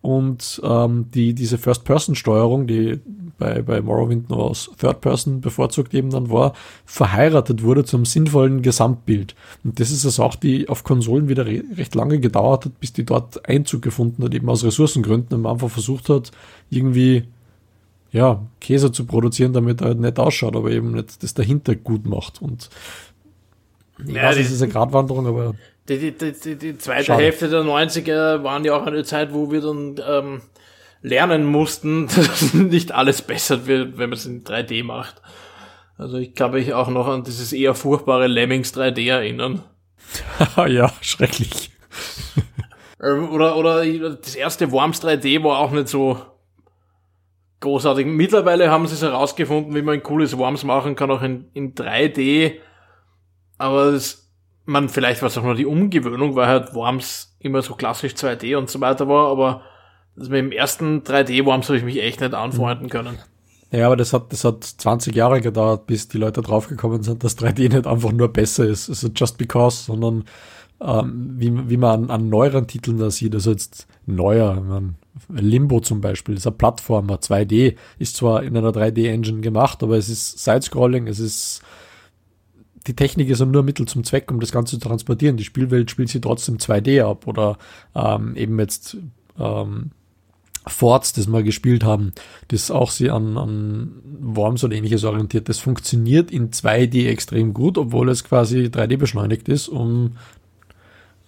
[0.00, 3.00] und ähm, die, diese First-Person-Steuerung, die
[3.38, 9.34] bei, bei Morrowind nur aus Third-Person bevorzugt eben dann war, verheiratet wurde zum sinnvollen Gesamtbild.
[9.64, 12.92] Und das ist also auch die auf Konsolen wieder re recht lange gedauert hat, bis
[12.92, 16.32] die dort Einzug gefunden hat, eben aus Ressourcengründen und man einfach versucht hat,
[16.70, 17.24] irgendwie
[18.12, 22.06] ja, Käse zu produzieren, damit er halt nett ausschaut, aber eben nicht das dahinter gut
[22.06, 22.40] macht.
[22.40, 22.68] Und
[24.06, 25.54] ich ja, weiß, das ist eine Gratwanderung, aber
[25.88, 27.22] die, die, die, die zweite Schade.
[27.22, 30.42] Hälfte der 90er waren ja auch eine Zeit, wo wir dann ähm,
[31.00, 35.20] lernen mussten, dass nicht alles besser wird, wenn man es in 3D macht.
[35.98, 39.62] Also ich kann mich auch noch an dieses eher furchtbare Lemmings 3D erinnern.
[40.56, 41.70] ja, schrecklich.
[43.02, 43.84] Ähm, oder, oder
[44.16, 46.20] das erste Worms 3D war auch nicht so
[47.62, 48.06] großartig.
[48.06, 51.74] Mittlerweile haben sie es herausgefunden, wie man ein cooles Worms machen kann, auch in, in
[51.74, 52.58] 3D.
[53.58, 54.22] Aber das
[54.64, 58.56] man, vielleicht war es auch nur die Umgewöhnung, weil halt Worms immer so klassisch 2D
[58.56, 59.62] und so weiter war, aber
[60.16, 63.18] das mit dem ersten 3D-Worms habe ich mich echt nicht anfreunden können.
[63.70, 67.38] Ja, aber das hat, das hat 20 Jahre gedauert, bis die Leute draufgekommen sind, dass
[67.38, 70.24] 3D nicht einfach nur besser ist, also just because, sondern
[70.84, 74.96] ähm, wie, wie man an, an neueren Titeln da sieht, also jetzt neuer, man,
[75.28, 80.08] Limbo zum Beispiel, ist ein Plattformer, 2D, ist zwar in einer 3D-Engine gemacht, aber es
[80.08, 81.62] ist Sidescrolling, es ist
[82.86, 85.36] die Technik ist nur Mittel zum Zweck, um das Ganze zu transportieren.
[85.36, 87.56] Die Spielwelt spielt sie trotzdem 2D ab oder
[87.94, 88.96] ähm, eben jetzt
[89.38, 89.92] ähm,
[90.66, 92.12] Forts, das wir gespielt haben,
[92.48, 95.48] das auch sie an, an Worms oder ähnliches orientiert.
[95.48, 100.16] Das funktioniert in 2D extrem gut, obwohl es quasi 3D beschleunigt ist, um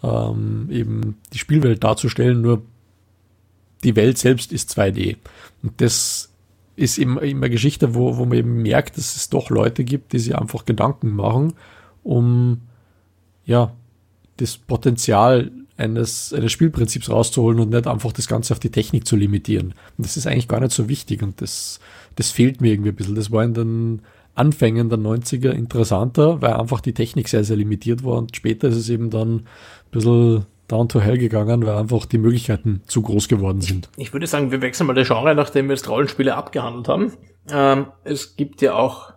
[0.04, 2.40] ähm, eben die Spielwelt darzustellen.
[2.42, 2.62] Nur
[3.82, 5.16] die Welt selbst ist 2D.
[5.62, 6.30] Und das
[6.76, 10.18] ist immer, immer Geschichte, wo, wo man eben merkt, dass es doch Leute gibt, die
[10.18, 11.54] sich einfach Gedanken machen,
[12.02, 12.62] um
[13.44, 13.72] ja
[14.36, 19.16] das Potenzial eines, eines Spielprinzips rauszuholen und nicht einfach das Ganze auf die Technik zu
[19.16, 19.74] limitieren.
[19.96, 21.80] Und das ist eigentlich gar nicht so wichtig und das,
[22.16, 23.14] das fehlt mir irgendwie ein bisschen.
[23.14, 24.02] Das war in den
[24.34, 28.76] Anfängen der 90er interessanter, weil einfach die Technik sehr, sehr limitiert war und später ist
[28.76, 29.46] es eben dann ein
[29.90, 33.88] bisschen down to hell gegangen, weil einfach die Möglichkeiten zu groß geworden sind.
[33.96, 37.12] Ich würde sagen, wir wechseln mal der Genre, nachdem wir jetzt Rollenspiele abgehandelt haben.
[37.50, 39.12] Ähm, es gibt ja auch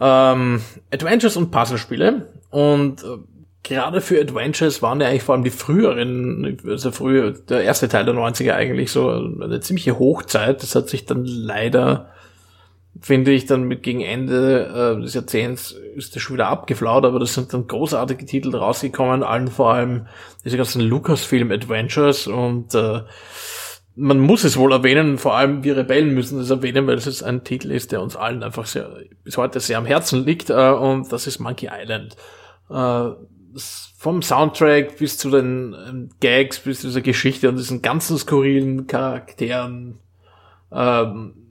[0.00, 0.60] ähm,
[0.92, 3.18] Adventures und Puzzlespiele und äh,
[3.62, 8.04] gerade für Adventures waren ja eigentlich vor allem die früheren, also früher, der erste Teil
[8.04, 10.62] der 90er eigentlich so eine ziemliche Hochzeit.
[10.62, 12.10] Das hat sich dann leider
[13.00, 17.18] finde ich dann mit gegen Ende äh, des Jahrzehnts ist das schon wieder abgeflaut, aber
[17.18, 20.06] das sind dann großartige Titel rausgekommen, allen vor allem
[20.44, 23.02] diese ganzen Lucasfilm Adventures und äh,
[23.96, 27.44] man muss es wohl erwähnen, vor allem wir Rebellen müssen es erwähnen, weil es ein
[27.44, 28.90] Titel ist, der uns allen einfach sehr,
[29.22, 32.16] bis heute sehr am Herzen liegt, äh, und das ist Monkey Island.
[32.70, 33.10] Äh,
[33.96, 38.86] vom Soundtrack bis zu den ähm, Gags, bis zu dieser Geschichte und diesen ganzen skurrilen
[38.86, 40.00] Charakteren,
[40.72, 41.43] ähm,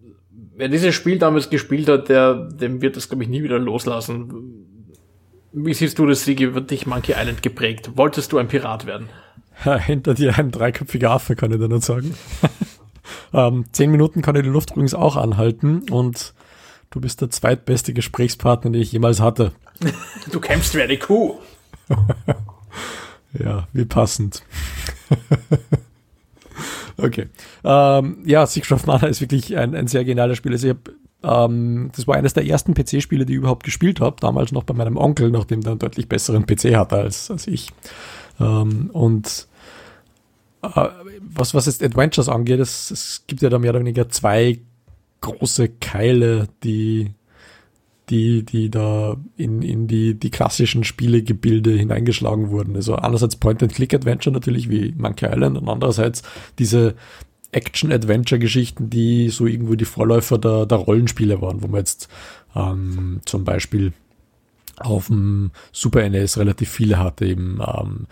[0.56, 4.64] wer dieses Spiel damals gespielt hat, der, dem wird das, glaube ich, nie wieder loslassen.
[5.52, 6.54] Wie siehst du das, Sigi?
[6.56, 7.92] Wird dich Monkey Island geprägt?
[7.96, 9.10] Wolltest du ein Pirat werden?
[9.66, 12.16] Ja, hinter dir ein dreiköpfiger Affe, kann ich dir nur sagen.
[13.34, 16.34] ähm, zehn Minuten kann ich die Luft übrigens auch anhalten und
[16.90, 19.52] du bist der zweitbeste Gesprächspartner, den ich jemals hatte.
[20.32, 21.36] du kämpfst wie eine Kuh.
[23.38, 24.44] ja, wie passend.
[27.04, 27.28] Okay.
[27.66, 30.54] Ähm, ja, Secret of Mana ist wirklich ein, ein sehr geniales Spiel.
[30.54, 34.16] Also ich hab, ähm, das war eines der ersten PC-Spiele, die ich überhaupt gespielt habe.
[34.22, 37.72] Damals noch bei meinem Onkel, nachdem der einen deutlich besseren PC hatte als, als ich.
[38.40, 39.48] Ähm, und
[40.62, 40.88] äh,
[41.20, 44.60] was, was jetzt Adventures angeht, es, es gibt ja da mehr oder weniger zwei
[45.20, 47.12] große Keile, die
[48.10, 52.76] die, die da in, in die, die klassischen Spielegebilde hineingeschlagen wurden.
[52.76, 56.24] Also einerseits Point-and-Click-Adventure natürlich wie Monkey Island und andererseits
[56.60, 56.96] diese
[57.54, 62.10] Action-Adventure-Geschichten, die so irgendwo die Vorläufer der, der Rollenspiele waren, wo man jetzt
[62.56, 63.94] ähm, zum Beispiel
[64.78, 68.08] auf dem Super NES relativ viele hatte, eben ähm,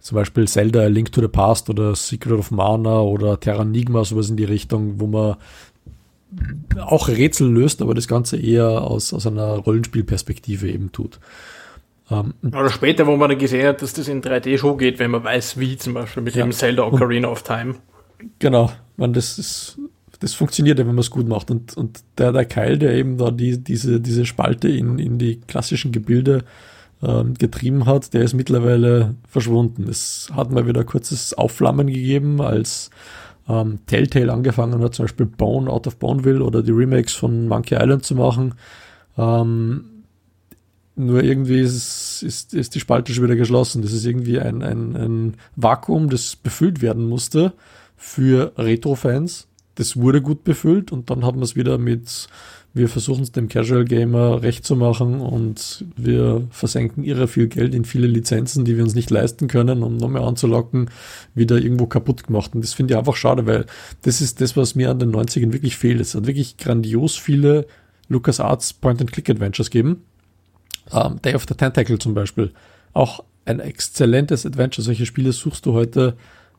[0.00, 4.36] zum Beispiel Zelda Link to the Past oder Secret of Mana oder Terranigma, sowas in
[4.36, 5.36] die Richtung, wo man
[6.80, 11.18] auch Rätsel löst, aber das Ganze eher aus, aus einer Rollenspielperspektive eben tut.
[12.10, 15.10] Ähm, Oder später, wo man dann gesehen hat, dass das in 3D schon geht, wenn
[15.10, 16.44] man weiß, wie zum Beispiel mit ja.
[16.44, 17.76] dem Zelda Ocarina of Time.
[18.38, 19.78] Genau, man, das ist,
[20.20, 21.50] das funktioniert ja, wenn man es gut macht.
[21.50, 25.40] Und, und der, der Keil, der eben da die, diese, diese Spalte in, in die
[25.40, 26.44] klassischen Gebilde
[27.02, 29.88] ähm, getrieben hat, der ist mittlerweile verschwunden.
[29.88, 32.90] Es hat mal wieder kurzes Aufflammen gegeben, als
[33.48, 37.76] ähm, Telltale angefangen hat, zum Beispiel Bone Out of Boneville oder die Remakes von Monkey
[37.76, 38.54] Island zu machen.
[39.16, 39.84] Ähm,
[40.96, 43.82] nur irgendwie ist, ist, ist die Spalte schon wieder geschlossen.
[43.82, 47.52] Das ist irgendwie ein, ein, ein Vakuum, das befüllt werden musste
[47.96, 49.46] für Retro-Fans.
[49.74, 52.28] Das wurde gut befüllt und dann haben wir es wieder mit
[52.76, 57.74] wir versuchen es dem Casual Gamer recht zu machen und wir versenken irre viel Geld
[57.74, 60.90] in viele Lizenzen, die wir uns nicht leisten können, um noch mehr anzulocken,
[61.34, 62.54] wieder irgendwo kaputt gemacht.
[62.54, 63.64] Und das finde ich einfach schade, weil
[64.02, 66.02] das ist das, was mir an den 90ern wirklich fehlt.
[66.02, 67.66] Es hat wirklich grandios viele
[68.08, 70.02] LucasArts Point-and-Click-Adventures geben.
[70.90, 72.52] Um, ähm, Day of the Tentacle zum Beispiel.
[72.92, 74.84] Auch ein exzellentes Adventure.
[74.84, 76.14] Solche Spiele suchst du heute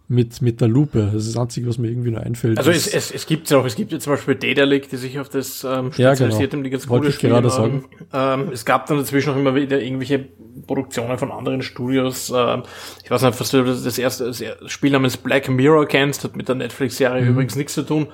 [0.09, 1.09] mit, mit der Lupe.
[1.13, 2.57] Das ist das Einzige, was mir irgendwie nur einfällt.
[2.57, 5.19] Also es, es, es gibt ja auch, es gibt ja zum Beispiel Daedalic, die sich
[5.19, 6.63] auf das ähm, spezialisiert ja, genau.
[6.63, 7.85] die ganz gute Spiele gerade sagen.
[8.13, 10.25] Ähm, es gab dann dazwischen auch immer wieder irgendwelche
[10.65, 12.31] Produktionen von anderen Studios.
[12.33, 12.63] Ähm,
[13.03, 16.47] ich weiß nicht, was du das erste das Spiel namens Black Mirror kennst, hat mit
[16.47, 17.29] der Netflix-Serie mhm.
[17.29, 18.07] übrigens nichts zu tun.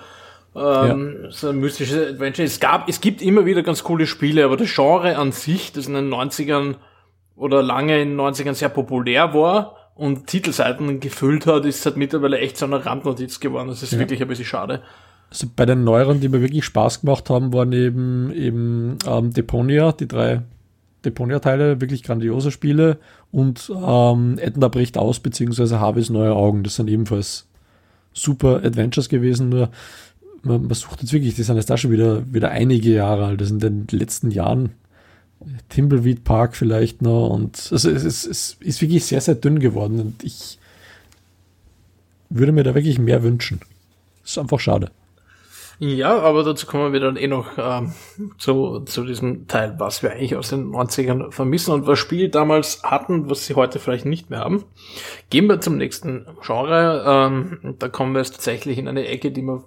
[0.56, 1.32] Ähm, ja.
[1.32, 2.45] So ein mystisches Adventure.
[2.45, 5.86] Es gab, es gibt immer wieder ganz coole Spiele, aber das Genre an sich, das
[5.86, 6.75] in den 90ern
[7.36, 12.39] oder lange in den 90ern sehr populär war, und Titelseiten gefüllt hat, ist halt mittlerweile
[12.39, 13.67] echt so eine Randnotiz geworden.
[13.67, 13.99] Das ist ja.
[13.99, 14.82] wirklich ein bisschen schade.
[15.29, 19.91] Also bei den neueren, die mir wirklich Spaß gemacht haben, waren eben, eben ähm, Deponia,
[19.91, 20.41] die drei
[21.06, 22.97] Deponia-Teile, wirklich grandiose Spiele
[23.32, 26.63] und ähm, Edna bricht aus, beziehungsweise Harveys neue Augen.
[26.63, 27.49] Das sind ebenfalls
[28.13, 29.69] super Adventures gewesen, nur
[30.43, 33.41] man, man sucht jetzt wirklich, die sind jetzt da schon wieder, wieder einige Jahre alt.
[33.41, 34.73] Das sind in den letzten Jahren
[35.69, 39.99] Timbleweed Park vielleicht noch und also es, es, es ist wirklich sehr, sehr dünn geworden
[39.99, 40.60] und ich
[42.29, 43.62] würde mir da wirklich mehr wünschen.
[44.23, 44.91] Ist einfach schade.
[45.79, 47.93] Ja, aber dazu kommen wir dann eh noch ähm,
[48.38, 52.84] zu, zu diesem Teil, was wir eigentlich aus den 90ern vermissen und was Spiele damals
[52.84, 54.63] hatten, was sie heute vielleicht nicht mehr haben.
[55.29, 57.03] Gehen wir zum nächsten Genre.
[57.06, 59.63] Ähm, da kommen wir jetzt tatsächlich in eine Ecke, die man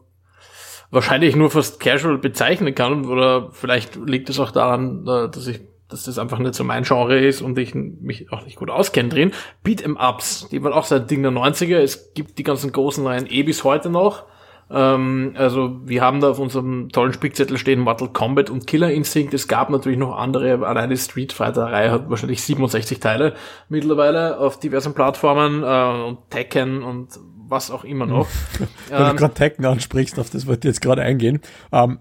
[0.96, 3.04] wahrscheinlich nur fast casual bezeichnen kann.
[3.04, 6.82] Oder vielleicht liegt es auch daran, äh, dass ich dass das einfach nicht so mein
[6.82, 9.30] Genre ist und ich mich auch nicht gut auskenne drin.
[9.64, 11.76] Beat'em Ups, die waren auch seit Ding der 90er.
[11.76, 14.24] Es gibt die ganzen großen Reihen eh bis heute noch.
[14.68, 19.32] Ähm, also wir haben da auf unserem tollen Spickzettel stehen Mortal Kombat und Killer Instinct.
[19.32, 23.34] Es gab natürlich noch andere, allein die Street Fighter-Reihe hat wahrscheinlich 67 Teile
[23.68, 27.10] mittlerweile auf diversen Plattformen äh, und Tekken und
[27.48, 28.28] was auch immer noch.
[28.88, 31.40] Wenn ähm, du gerade Tekken ansprichst, auf das wollte ich jetzt gerade eingehen.
[31.72, 31.98] Ähm,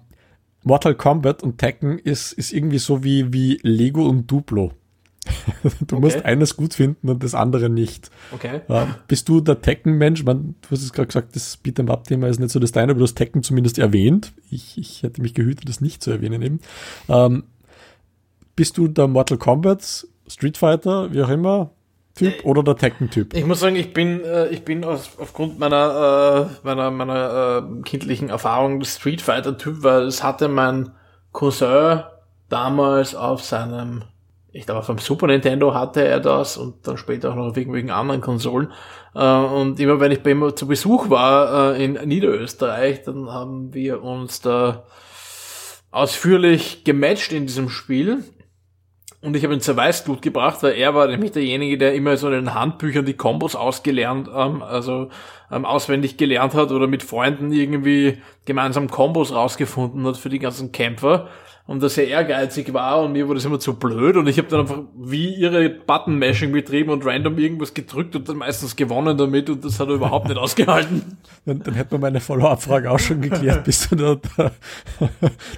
[0.63, 4.71] Mortal Kombat und Tekken ist, ist irgendwie so wie, wie Lego und Duplo.
[5.63, 5.99] du okay.
[5.99, 8.09] musst eines gut finden und das andere nicht.
[8.31, 8.61] Okay.
[8.67, 10.23] Äh, bist du der Tekken-Mensch?
[10.23, 13.15] Du hast es gerade gesagt, das Beat'em-up-Thema ist nicht so das deine, aber du hast
[13.15, 14.33] Tekken zumindest erwähnt.
[14.49, 16.59] Ich, ich hätte mich gehütet, das nicht zu erwähnen eben.
[17.09, 17.43] Ähm,
[18.55, 21.71] bist du der Mortal Kombat, Street Fighter, wie auch immer,
[22.15, 23.33] Typ oder der Tekken-Typ?
[23.33, 27.81] Ich muss sagen, ich bin, äh, ich bin aus, aufgrund meiner, äh, meiner, meiner äh,
[27.83, 30.91] kindlichen Erfahrung Street Fighter-Typ, weil es hatte mein
[31.31, 32.03] Cousin
[32.49, 34.03] damals auf seinem
[34.55, 37.91] ich glaube, vom Super Nintendo hatte er das und dann später auch noch auf irgendwelchen
[37.91, 38.71] anderen Konsolen.
[39.13, 43.73] Äh, und immer wenn ich bei ihm zu Besuch war äh, in Niederösterreich, dann haben
[43.73, 44.85] wir uns da
[45.91, 48.23] ausführlich gematcht in diesem Spiel.
[49.25, 52.27] Und ich habe ihn zur Weißglut gebracht, weil er war nämlich derjenige, der immer so
[52.27, 55.09] in den Handbüchern die Kombos ausgelernt, ähm, also
[55.51, 60.71] ähm, auswendig gelernt hat oder mit Freunden irgendwie gemeinsam Kombos rausgefunden hat für die ganzen
[60.71, 61.27] Kämpfer
[61.67, 64.47] und dass er ehrgeizig war und mir wurde es immer zu blöd und ich habe
[64.49, 69.49] dann einfach wie ihre Button-Mashing betrieben und random irgendwas gedrückt und dann meistens gewonnen damit
[69.49, 71.17] und das hat er überhaupt nicht ausgehalten.
[71.45, 73.63] Dann, dann hätte man meine Follow-up-Frage auch schon geklärt.
[73.63, 74.51] Bist du der, der,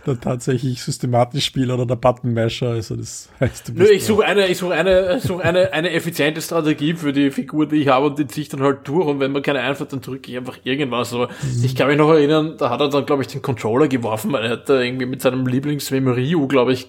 [0.06, 2.70] der tatsächlich systematisch Spieler oder der Button-Masher?
[2.70, 5.92] Also das heißt, du bist Nö, ich suche eine, ich suche eine, suche eine, eine
[5.92, 9.08] effiziente Strategie für die Figur, die ich habe und die ziehe ich dann halt durch
[9.08, 11.14] und wenn man keine einfällt, dann drücke ich einfach irgendwas.
[11.14, 11.66] Aber mhm.
[11.66, 14.46] ich kann mich noch erinnern, da hat er dann, glaube ich, den Controller geworfen, weil
[14.46, 16.88] er hat da irgendwie mit seinem Lieblings mit Ryu, glaube ich,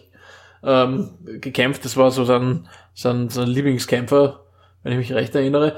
[0.63, 1.85] ähm, gekämpft.
[1.85, 4.41] Das war so sein, sein, sein Lieblingskämpfer,
[4.83, 5.75] wenn ich mich recht erinnere.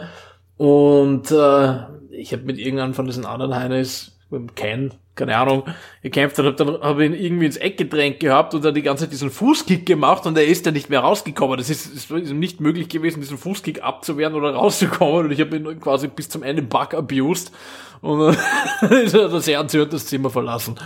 [0.57, 1.79] Und äh,
[2.11, 4.19] ich habe mit irgendeinem von diesen anderen Heines,
[4.55, 5.65] Ken, keine Ahnung,
[6.03, 9.05] gekämpft und habe dann hab ihn irgendwie ins Eck gedrängt gehabt und dann die ganze
[9.05, 11.59] Zeit diesen Fußkick gemacht und er ist dann nicht mehr rausgekommen.
[11.59, 15.81] Das ist, ist nicht möglich gewesen, diesen Fußkick abzuwehren oder rauszukommen und ich habe ihn
[15.81, 17.51] quasi bis zum Ende Bug abused
[18.01, 20.77] und dann ist er das sehr erzürnt das Zimmer verlassen.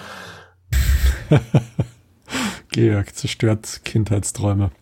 [2.74, 4.72] Georg zerstört Kindheitsträume.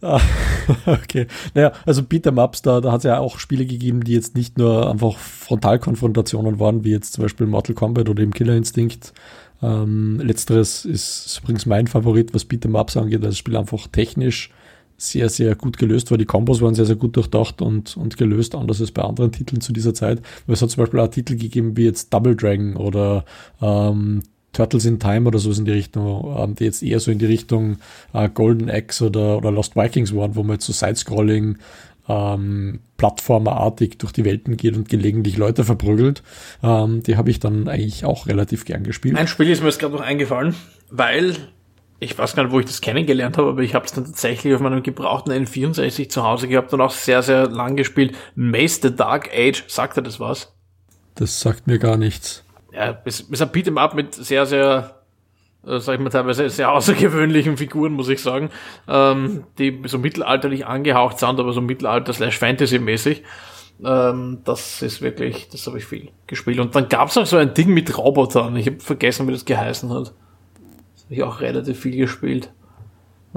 [0.00, 0.22] Ah,
[0.86, 1.26] okay.
[1.54, 4.56] Naja, also Beat'em Ups, da, da hat es ja auch Spiele gegeben, die jetzt nicht
[4.56, 9.12] nur einfach Frontalkonfrontationen waren, wie jetzt zum Beispiel Mortal Kombat oder eben Killer Instinct.
[9.60, 14.50] Ähm, letzteres ist, übrigens mein Favorit, was Beat'em Ups angeht, weil das Spiel einfach technisch
[14.96, 16.16] sehr, sehr gut gelöst war.
[16.16, 19.60] Die Kombos waren sehr, sehr gut durchdacht und, und gelöst, anders als bei anderen Titeln
[19.60, 20.22] zu dieser Zeit.
[20.46, 23.26] Weil es hat zum Beispiel auch Titel gegeben wie jetzt Double Dragon oder
[23.60, 24.22] ähm,
[24.58, 27.26] Turtles in Time oder so in die Richtung, ähm, die jetzt eher so in die
[27.26, 27.76] Richtung
[28.12, 31.58] äh, Golden Axe oder, oder Lost Vikings waren, wo man jetzt so Sidescrolling
[32.08, 36.24] ähm, Plattformerartig durch die Welten geht und gelegentlich Leute verprügelt.
[36.60, 39.16] Ähm, die habe ich dann eigentlich auch relativ gern gespielt.
[39.16, 40.56] Ein Spiel ist mir jetzt gerade noch eingefallen,
[40.90, 41.36] weil
[42.00, 44.54] ich weiß gar nicht, wo ich das kennengelernt habe, aber ich habe es dann tatsächlich
[44.54, 48.16] auf meinem gebrauchten N64 zu Hause gehabt und auch sehr, sehr lang gespielt.
[48.34, 50.52] Maze the Dark Age, sagt er das was?
[51.14, 55.02] Das sagt mir gar nichts ja, es ist ein Beat'em Up mit sehr, sehr,
[55.66, 58.50] äh, sag ich mal, teilweise sehr außergewöhnlichen Figuren, muss ich sagen,
[58.86, 63.22] ähm, die so mittelalterlich angehaucht sind, aber so Mittelalter slash Fantasy-mäßig.
[63.84, 66.58] Ähm, das ist wirklich, das habe ich viel gespielt.
[66.58, 68.56] Und dann gab es auch so ein Ding mit Robotern.
[68.56, 70.12] Ich habe vergessen, wie das geheißen hat.
[70.94, 72.50] Das habe ich auch relativ viel gespielt.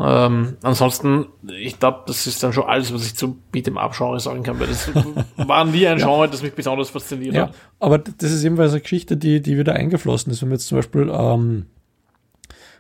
[0.04, 4.20] Ähm, ansonsten, ich glaube, das ist dann schon alles, was ich zu Beat'em Up Genre
[4.20, 4.90] sagen kann, weil das
[5.38, 7.56] war nie ein Genre, das mich besonders fasziniert ja, hat.
[7.80, 10.42] Aber das ist ebenfalls eine Geschichte, die, die wieder eingeflossen ist.
[10.42, 11.66] Wenn man jetzt zum Beispiel ähm,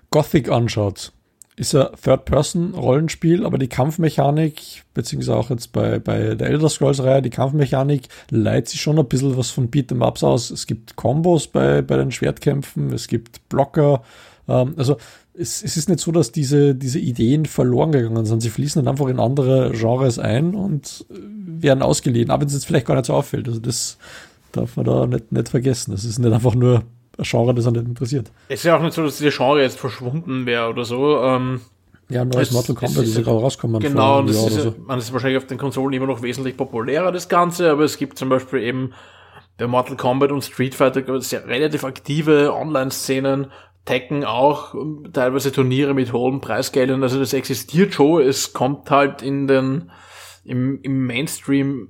[0.10, 1.12] Gothic anschaut,
[1.58, 7.30] ist ein Third-Person-Rollenspiel, aber die Kampfmechanik, beziehungsweise auch jetzt bei, bei der Elder Scrolls-Reihe, die
[7.30, 10.50] Kampfmechanik leitet sich schon ein bisschen was von Beat'em Ups aus.
[10.50, 14.02] Es gibt Kombos bei, bei den Schwertkämpfen, es gibt Blocker,
[14.48, 14.98] ähm, also
[15.34, 18.42] es, es ist nicht so, dass diese, diese Ideen verloren gegangen sind.
[18.42, 22.66] Sie fließen dann einfach in andere Genres ein und werden ausgeliehen, aber wenn es jetzt
[22.66, 23.48] vielleicht gar nicht so auffällt.
[23.48, 23.98] Also das
[24.52, 25.92] darf man da nicht, nicht vergessen.
[25.92, 26.84] Das ist nicht einfach nur
[27.18, 28.32] ein Genre, das einen nicht interessiert.
[28.50, 31.22] Es ist ja auch nicht so, dass diese Genre jetzt verschwunden wäre oder so.
[31.22, 31.62] Ähm,
[32.10, 33.80] ja, neues Mortal Kombat ist ja gerade rausgekommen.
[33.80, 34.76] Genau, das ist, so.
[34.86, 38.18] man ist wahrscheinlich auf den Konsolen immer noch wesentlich populärer, das Ganze, aber es gibt
[38.18, 38.92] zum Beispiel eben
[39.58, 43.48] bei Mortal Kombat und Street Fighter relativ aktive Online-Szenen,
[43.86, 44.76] Tekken auch
[45.14, 47.02] teilweise Turniere mit hohen Preisgeldern.
[47.04, 48.22] Also das existiert schon.
[48.22, 49.92] Es kommt halt in den,
[50.44, 51.90] im, im Mainstream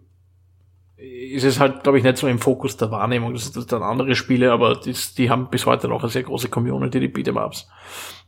[1.02, 3.34] ist es halt, glaube ich, nicht so im Fokus der Wahrnehmung.
[3.34, 6.50] Das sind dann andere Spiele, aber das, die haben bis heute noch eine sehr große
[6.50, 7.68] Community, die Beat'em-Ups.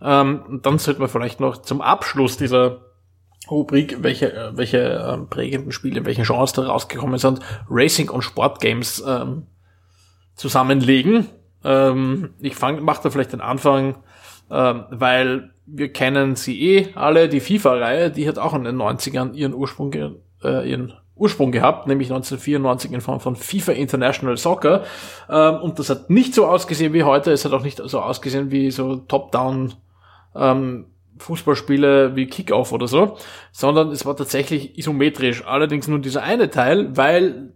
[0.01, 2.81] Ähm, dann sollte man vielleicht noch zum Abschluss dieser
[3.49, 9.03] Rubrik, welche, welche ähm, prägenden Spiele, in welchen Genres da rausgekommen sind, Racing und Sportgames
[9.05, 9.47] ähm,
[10.35, 11.29] zusammenlegen.
[11.63, 13.95] Ähm, ich fang, mach da vielleicht den Anfang,
[14.51, 19.33] ähm, weil wir kennen sie eh alle, die FIFA-Reihe, die hat auch in den 90ern
[19.33, 24.83] ihren Ursprung, äh, ihren Ursprung gehabt, nämlich 1994 in Form von FIFA International Soccer.
[25.29, 27.31] Ähm, und das hat nicht so ausgesehen wie heute.
[27.31, 29.73] Es hat auch nicht so ausgesehen wie so Top-Down
[30.35, 30.87] ähm,
[31.19, 33.17] Fußballspiele wie Kickoff oder so,
[33.51, 35.45] sondern es war tatsächlich isometrisch.
[35.45, 37.53] Allerdings nur dieser eine Teil, weil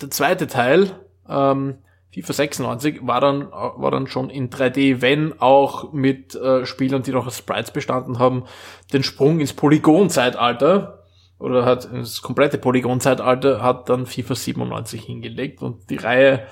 [0.00, 0.90] der zweite Teil,
[1.28, 1.78] ähm,
[2.12, 7.12] FIFA 96, war dann, war dann schon in 3D, wenn auch mit äh, Spielern, die
[7.12, 8.44] noch aus Sprites bestanden haben,
[8.92, 11.04] den Sprung ins Polygon-Zeitalter
[11.38, 16.46] oder hat das komplette Polygon-Zeitalter hat dann FIFA 97 hingelegt und die Reihe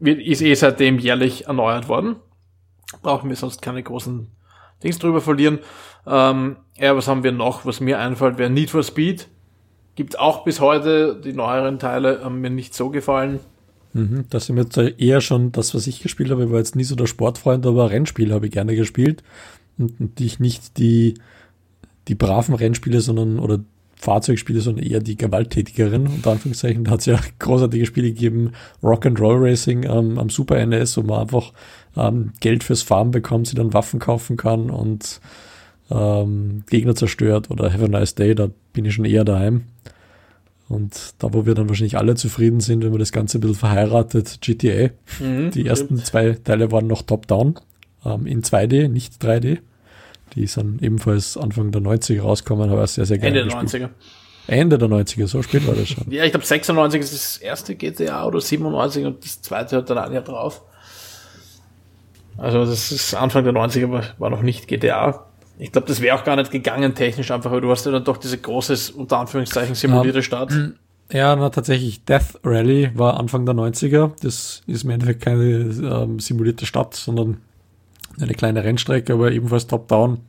[0.00, 2.16] wird, ist eh seitdem jährlich erneuert worden.
[3.02, 4.28] Brauchen wir sonst keine großen
[4.82, 5.60] Dings drüber verlieren.
[6.06, 7.64] Ähm, ja, was haben wir noch?
[7.64, 9.28] Was mir einfällt, wäre Need for Speed.
[9.94, 13.40] Gibt auch bis heute, die neueren Teile haben mir nicht so gefallen.
[13.94, 16.44] Mhm, das sind jetzt eher schon das, was ich gespielt habe.
[16.44, 19.22] Ich war jetzt nie so der Sportfreund, aber Rennspiele habe ich gerne gespielt.
[19.78, 21.14] Und, und ich nicht die,
[22.08, 23.60] die braven Rennspiele, sondern, oder
[24.02, 26.06] Fahrzeugspiele, sondern eher die gewalttätigeren.
[26.06, 28.52] Unter Anführungszeichen, da hat es ja großartige Spiele gegeben,
[28.82, 31.52] Rock'n'Roll Racing ähm, am Super NES, wo man einfach
[31.96, 35.20] ähm, Geld fürs Farmen bekommt, sie dann Waffen kaufen kann und
[35.90, 39.64] ähm, Gegner zerstört oder Have a Nice Day, da bin ich schon eher daheim.
[40.68, 43.56] Und da, wo wir dann wahrscheinlich alle zufrieden sind, wenn man das Ganze ein bisschen
[43.56, 44.90] verheiratet, GTA.
[45.20, 46.06] Mhm, die ersten stimmt.
[46.06, 47.60] zwei Teile waren noch top-down,
[48.04, 49.58] ähm, in 2D, nicht 3D.
[50.34, 53.88] Die sind ebenfalls Anfang der 90er rausgekommen, aber sehr, sehr gerne Ende der 90er.
[54.46, 56.04] Ende der 90er, so spät war das schon.
[56.10, 59.98] ja, ich glaube 96 ist das erste GTA oder 97 und das zweite hat dann
[59.98, 60.62] ein Jahr drauf.
[62.38, 65.26] Also das ist Anfang der 90er, war, war noch nicht GTA.
[65.58, 68.04] Ich glaube, das wäre auch gar nicht gegangen technisch einfach, weil du hast ja dann
[68.04, 70.52] doch diese große, unter Anführungszeichen, simulierte um, Stadt.
[71.12, 74.12] Ja, na, tatsächlich, Death Rally war Anfang der 90er.
[74.22, 77.38] Das ist im Endeffekt keine ähm, simulierte Stadt, sondern
[78.20, 80.20] eine kleine Rennstrecke, aber ebenfalls top-down.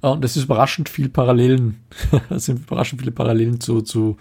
[0.00, 1.80] Und es ist überraschend viel Parallelen,
[2.30, 4.16] es sind überraschend viele Parallelen zu, zu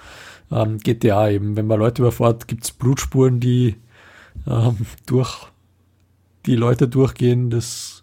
[0.51, 1.55] ähm, GTA eben.
[1.55, 3.75] Wenn man Leute überfährt, gibt es Blutspuren, die
[4.47, 5.47] ähm, durch
[6.45, 7.49] die Leute durchgehen.
[7.49, 8.02] Das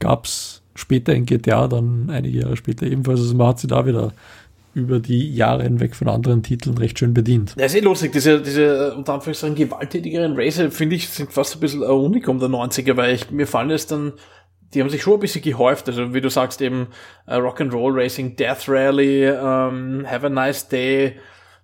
[0.00, 3.20] gab es später in GTA, dann einige Jahre später ebenfalls.
[3.20, 4.12] Also man hat sie da wieder
[4.74, 7.54] über die Jahre hinweg von anderen Titeln recht schön bedient.
[7.58, 11.60] Ja, ist eh lustig, diese, diese unter Anführungszeichen gewalttätigeren Racer, finde ich, sind fast ein
[11.60, 14.12] bisschen ein Unikum der 90er, weil ich, mir fallen es dann,
[14.72, 16.88] die haben sich schon ein bisschen gehäuft, also wie du sagst eben
[17.26, 21.16] uh, Rock'n'Roll Racing, Death Rally, um, Have a Nice Day,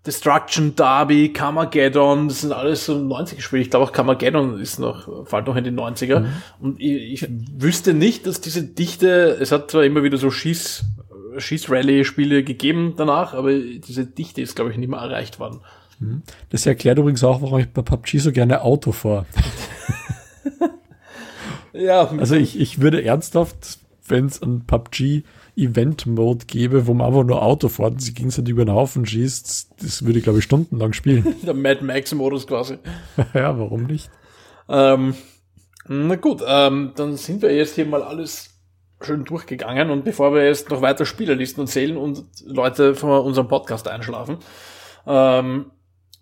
[0.07, 3.63] Destruction Derby, Carmageddon, das sind alles so 90er Spiele.
[3.63, 6.21] Ich glaube auch Carmageddon ist noch, fällt noch in die 90er.
[6.21, 6.27] Mhm.
[6.61, 10.85] Und ich, ich wüsste nicht, dass diese Dichte, es hat zwar immer wieder so Schieß,
[11.37, 15.61] Schießrally-Spiele gegeben danach, aber diese Dichte ist, glaube ich, nicht mehr erreicht worden.
[15.99, 16.23] Mhm.
[16.51, 19.27] Das erklärt übrigens auch, warum ich bei PUBG so gerne Auto fahre.
[21.73, 22.09] ja.
[22.19, 25.25] Also ich, ich würde ernsthaft, wenn es ein PUBG
[25.57, 29.83] Event-Mode gäbe, wo man einfach nur Auto fährt und sie gegenseitig über den Haufen schießt,
[29.83, 31.35] das würde ich, glaube ich, stundenlang spielen.
[31.47, 32.79] Der Mad Max-Modus quasi.
[33.35, 34.11] ja, warum nicht?
[34.69, 35.15] Ähm,
[35.89, 38.51] na gut, ähm, dann sind wir jetzt hier mal alles
[39.01, 43.89] schön durchgegangen und bevor wir jetzt noch weiter Spielerlisten zählen und Leute von unserem Podcast
[43.89, 44.39] einschlafen,
[45.07, 45.67] ähm,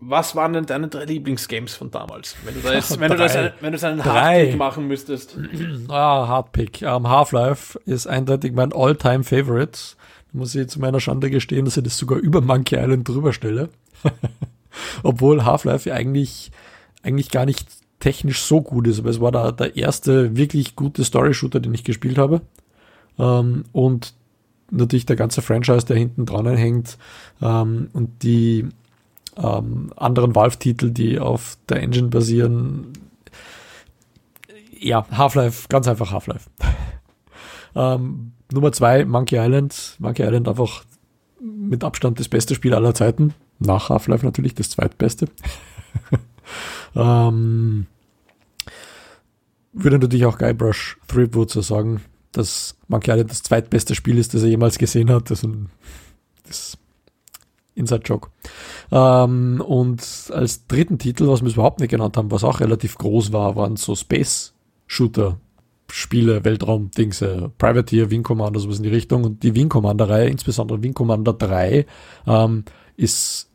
[0.00, 2.36] was waren denn deine drei Lieblingsgames von damals?
[2.44, 5.36] Wenn du da jetzt, wenn du das, wenn du das einen Hardpick machen müsstest.
[5.88, 6.82] Ah, Hardpick.
[6.82, 9.78] Um, Half-Life ist eindeutig mein All-Time Favorite.
[10.32, 13.32] Da muss ich zu meiner Schande gestehen, dass ich das sogar über Monkey Island drüber
[13.32, 13.68] stelle.
[15.02, 16.50] Obwohl Half-Life ja eigentlich,
[17.02, 17.66] eigentlich gar nicht
[18.00, 21.84] technisch so gut ist, aber es war da der erste wirklich gute Story-Shooter, den ich
[21.84, 22.42] gespielt habe.
[23.18, 24.14] Ähm, und
[24.70, 26.98] natürlich der ganze Franchise, der hinten dran hängt
[27.40, 28.68] ähm, und die
[29.36, 32.92] ähm, anderen Valve-Titel, die auf der Engine basieren.
[34.78, 36.50] Ja, Half-Life, ganz einfach Half-Life.
[37.74, 39.96] ähm, Nummer zwei, Monkey Island.
[39.98, 40.84] Monkey Island einfach
[41.40, 43.34] mit Abstand das beste Spiel aller Zeiten.
[43.58, 45.26] Nach Half-Life natürlich das zweitbeste.
[46.94, 47.86] ähm,
[49.72, 54.42] würde natürlich auch Guybrush Threepwood so sagen, dass Monkey Island das zweitbeste Spiel ist, das
[54.42, 55.30] er jemals gesehen hat.
[55.30, 55.50] Also,
[56.46, 56.78] das
[57.74, 58.30] Inside-Joke.
[58.90, 60.00] Ähm, und
[60.32, 63.76] als dritten Titel, was wir überhaupt nicht genannt haben, was auch relativ groß war, waren
[63.76, 65.38] so Space-Shooter.
[65.90, 67.24] Spiele, Weltraum-Dings,
[67.58, 69.22] Privateer, Wing Commander, sowas in die Richtung.
[69.22, 71.86] Und die Wing Commander-Reihe, insbesondere Wing Commander 3,
[72.26, 72.64] ähm,
[72.96, 73.50] ist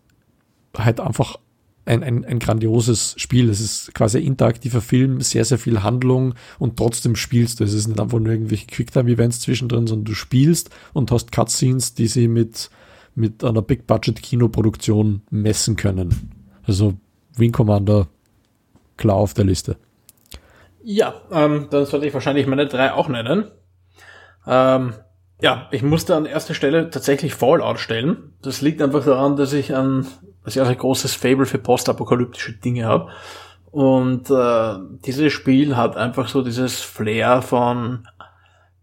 [0.78, 1.38] halt einfach
[1.86, 3.50] ein, ein, ein grandioses Spiel.
[3.50, 7.64] Es ist quasi ein interaktiver Film, sehr, sehr viel Handlung und trotzdem spielst du.
[7.64, 12.08] Es ist nicht einfach nur irgendwelche Quicktime-Events zwischendrin, sondern du spielst und hast Cutscenes, die
[12.08, 12.70] sie mit
[13.16, 16.32] mit einer Big-Budget-Kinoproduktion messen können.
[16.66, 16.95] Also
[17.36, 18.07] Wing Commander
[18.97, 19.78] klar auf der Liste.
[20.84, 23.51] Ja, ähm, dann sollte ich wahrscheinlich meine drei auch nennen.
[24.47, 24.93] Ähm,
[25.41, 28.34] ja, ich musste an erster Stelle tatsächlich Fallout stellen.
[28.41, 30.05] Das liegt einfach daran, dass ich ein
[30.45, 33.10] sehr, sehr großes Fable für postapokalyptische Dinge habe.
[33.72, 38.07] Und äh, dieses Spiel hat einfach so dieses Flair von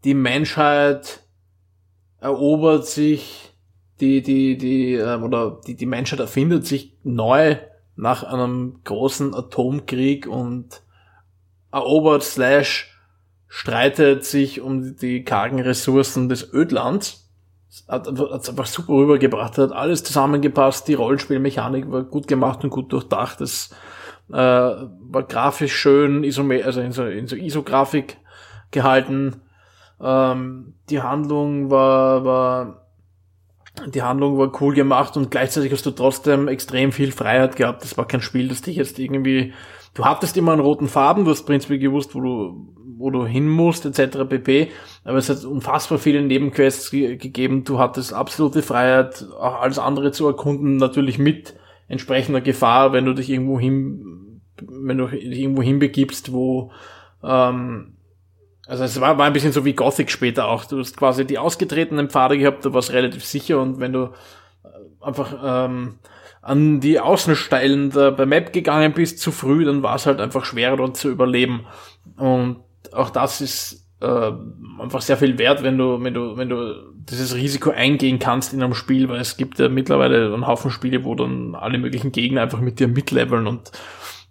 [0.05, 1.25] die Menschheit
[2.21, 3.46] erobert sich,
[4.01, 7.57] die, die, die, äh, oder die, die Menschheit erfindet sich neu
[7.97, 10.83] nach einem großen Atomkrieg und
[11.73, 12.93] erobert slash
[13.49, 17.31] streitet sich um die kargen Ressourcen des Ödlands.
[17.89, 22.93] Hat es einfach super rübergebracht, hat alles zusammengepasst, die Rollenspielmechanik war gut gemacht und gut
[22.93, 23.71] durchdacht, es
[24.31, 28.19] äh, war grafisch schön, isome also in so, in so ISO-Grafik
[28.71, 29.43] gehalten.
[30.01, 32.86] Ähm, die Handlung war, war
[33.87, 37.83] die Handlung war cool gemacht und gleichzeitig hast du trotzdem extrem viel Freiheit gehabt.
[37.83, 39.53] Das war kein Spiel, das dich jetzt irgendwie,
[39.95, 43.49] du hattest immer einen roten Farben, du hast prinzipiell gewusst, wo du, wo du hin
[43.49, 44.25] musst, etc.
[44.29, 44.69] pp.
[45.05, 47.65] Aber es hat unfassbar viele Nebenquests ge gegeben.
[47.65, 51.55] Du hattest absolute Freiheit, auch alles andere zu erkunden, natürlich mit
[51.89, 56.73] entsprechender Gefahr, wenn du dich irgendwo hin, wenn du dich irgendwo hinbegibst, wo,
[57.23, 57.96] ähm,
[58.67, 60.65] also es war, war ein bisschen so wie Gothic später auch.
[60.65, 64.11] Du hast quasi die ausgetretenen Pfade gehabt, du warst relativ sicher und wenn du
[64.65, 64.69] äh,
[65.01, 65.99] einfach ähm,
[66.43, 70.45] an die Außensteilen der, der Map gegangen bist zu früh, dann war es halt einfach
[70.45, 71.67] schwerer dort zu überleben.
[72.17, 72.59] Und
[72.93, 74.33] auch das ist äh,
[74.81, 78.63] einfach sehr viel wert, wenn du, wenn du, wenn du dieses Risiko eingehen kannst in
[78.63, 82.43] einem Spiel, weil es gibt ja mittlerweile einen Haufen Spiele, wo dann alle möglichen Gegner
[82.43, 83.71] einfach mit dir mitleveln und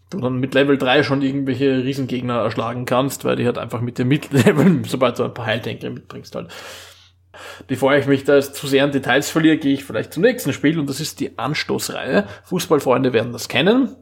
[0.10, 3.97] du dann mit Level 3 schon irgendwelche Riesengegner erschlagen kannst, weil die halt einfach mit
[3.97, 6.49] dir mitleveln, sobald du ein paar Heiltänke mitbringst halt.
[7.68, 10.80] Bevor ich mich da zu sehr in Details verliere, gehe ich vielleicht zum nächsten Spiel
[10.80, 12.28] und das ist die Anstoßreihe.
[12.43, 13.95] Fußballfreunde werden das kennen.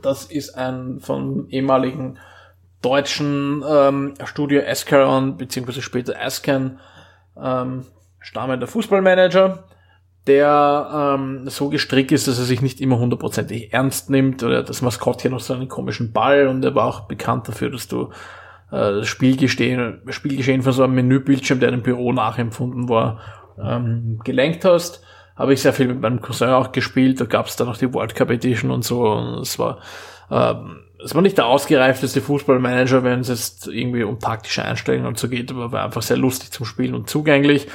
[0.00, 2.18] Das ist ein von ehemaligen
[2.82, 6.78] deutschen ähm, Studio Ascaron beziehungsweise später Ascan
[7.40, 7.84] ähm,
[8.20, 9.64] stammender Fußballmanager
[10.26, 14.82] der ähm, so gestrickt ist, dass er sich nicht immer hundertprozentig ernst nimmt oder das
[14.82, 18.10] Maskottchen noch so einen komischen Ball und er war auch bekannt dafür, dass du
[18.70, 23.20] äh, das Spielgeschehen, Spielgeschehen von so einem Menübildschirm, der im Büro nachempfunden war,
[23.62, 25.02] ähm, gelenkt hast.
[25.36, 27.92] Habe ich sehr viel mit meinem Cousin auch gespielt, da gab es dann noch die
[27.92, 29.78] World Cup Edition und so und es war
[30.30, 35.18] ähm, es war nicht der ausgereifteste Fußballmanager, wenn es jetzt irgendwie um taktische Einstellungen und
[35.18, 37.68] so geht, aber war einfach sehr lustig zum Spielen und zugänglich.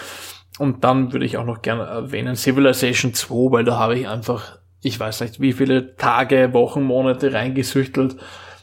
[0.59, 4.59] Und dann würde ich auch noch gerne erwähnen Civilization 2, weil da habe ich einfach,
[4.81, 8.17] ich weiß nicht, wie viele Tage, Wochen, Monate reingesüchtelt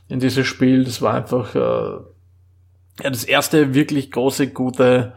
[0.08, 0.84] in dieses Spiel.
[0.84, 1.98] Das war einfach äh,
[3.02, 5.14] ja, das erste wirklich große, gute,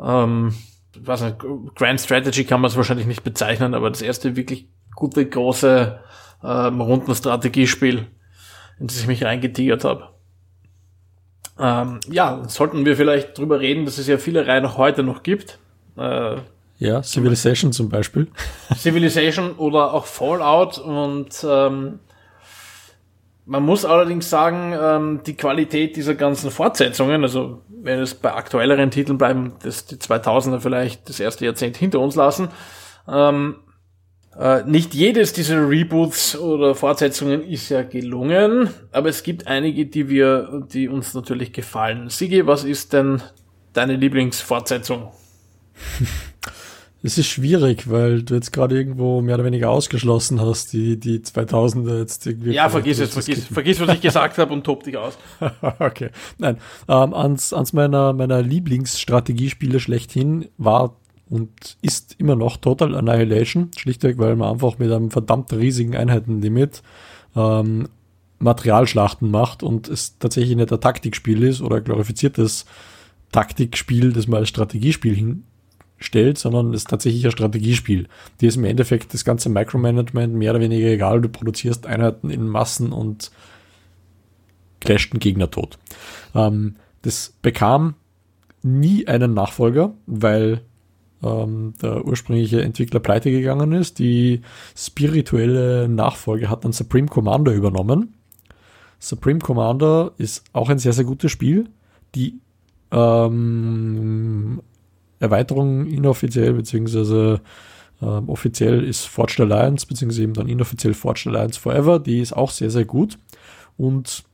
[0.00, 0.54] ähm,
[0.94, 1.36] nicht,
[1.74, 5.98] Grand Strategy kann man es wahrscheinlich nicht bezeichnen, aber das erste wirklich gute, große
[6.42, 8.06] ähm, Rundenstrategiespiel,
[8.78, 10.10] in das ich mich reingetigert habe.
[11.58, 15.22] Ähm, ja, sollten wir vielleicht drüber reden, dass es ja viele Reihen auch heute noch
[15.22, 15.58] gibt.
[15.96, 16.36] Äh,
[16.78, 18.28] ja, Civilization zum Beispiel.
[18.76, 22.00] Civilization oder auch Fallout und ähm,
[23.46, 28.90] man muss allerdings sagen, ähm, die Qualität dieser ganzen Fortsetzungen, also wenn es bei aktuelleren
[28.90, 32.48] Titeln bleiben, dass die 2000er vielleicht das erste Jahrzehnt hinter uns lassen,
[33.06, 33.56] ähm,
[34.38, 40.08] äh, nicht jedes dieser Reboots oder Fortsetzungen ist ja gelungen, aber es gibt einige, die
[40.08, 42.08] wir, die uns natürlich gefallen.
[42.08, 43.22] Sigi, was ist denn
[43.74, 45.12] deine Lieblingsfortsetzung?
[47.06, 51.18] Es ist schwierig, weil du jetzt gerade irgendwo mehr oder weniger ausgeschlossen hast, die, die
[51.18, 52.52] 2000er jetzt irgendwie.
[52.52, 55.18] Ja, vergiss es, vergiss, vergiss, was ich gesagt habe und top dich aus.
[55.80, 56.08] okay.
[56.38, 56.56] Nein,
[56.88, 60.96] ähm, ans, ans meiner, meiner Lieblingsstrategiespiele schlechthin war
[61.28, 61.50] und
[61.82, 66.82] ist immer noch Total Annihilation, schlichtweg, weil man einfach mit einem verdammt riesigen Einheitenlimit
[67.36, 67.90] ähm,
[68.38, 72.64] Materialschlachten macht und es tatsächlich nicht ein Taktikspiel ist oder glorifiziertes
[73.30, 75.44] Taktikspiel, das man als Strategiespiel hin
[76.04, 78.08] stellt, sondern es ist tatsächlich ein Strategiespiel.
[78.40, 81.20] Dir ist im Endeffekt das ganze Micromanagement mehr oder weniger egal.
[81.20, 83.30] Du produzierst Einheiten in Massen und
[84.80, 85.78] clasht einen Gegner tot.
[86.34, 87.94] Ähm, das bekam
[88.62, 90.62] nie einen Nachfolger, weil
[91.22, 93.98] ähm, der ursprüngliche Entwickler pleite gegangen ist.
[93.98, 94.42] Die
[94.76, 98.14] spirituelle Nachfolge hat dann Supreme Commander übernommen.
[98.98, 101.68] Supreme Commander ist auch ein sehr, sehr gutes Spiel.
[102.14, 102.40] Die
[102.90, 104.62] ähm,
[105.20, 107.40] Erweiterung inoffiziell, beziehungsweise
[108.02, 111.98] ähm, offiziell ist Forged Alliance, beziehungsweise eben dann inoffiziell Forged Alliance Forever.
[111.98, 113.18] Die ist auch sehr, sehr gut
[113.76, 114.24] und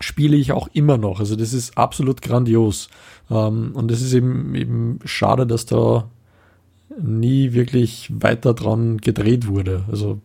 [0.00, 1.20] spiele ich auch immer noch.
[1.20, 2.88] Also das ist absolut grandios.
[3.30, 6.08] Ähm, und es ist eben, eben schade, dass da
[7.00, 9.84] nie wirklich weiter dran gedreht wurde.
[9.90, 10.20] Also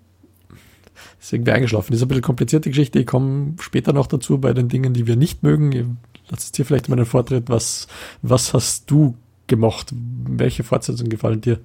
[1.19, 1.91] ist irgendwie eingeschlafen.
[1.91, 2.99] Das ist ein bisschen komplizierte Geschichte.
[2.99, 5.97] Ich komme später noch dazu bei den Dingen, die wir nicht mögen.
[6.29, 7.49] Lass es dir vielleicht mal einen Vortritt.
[7.49, 7.87] Was,
[8.21, 9.15] was hast du
[9.47, 9.87] gemacht?
[9.93, 11.59] Welche Fortsetzung gefallen dir?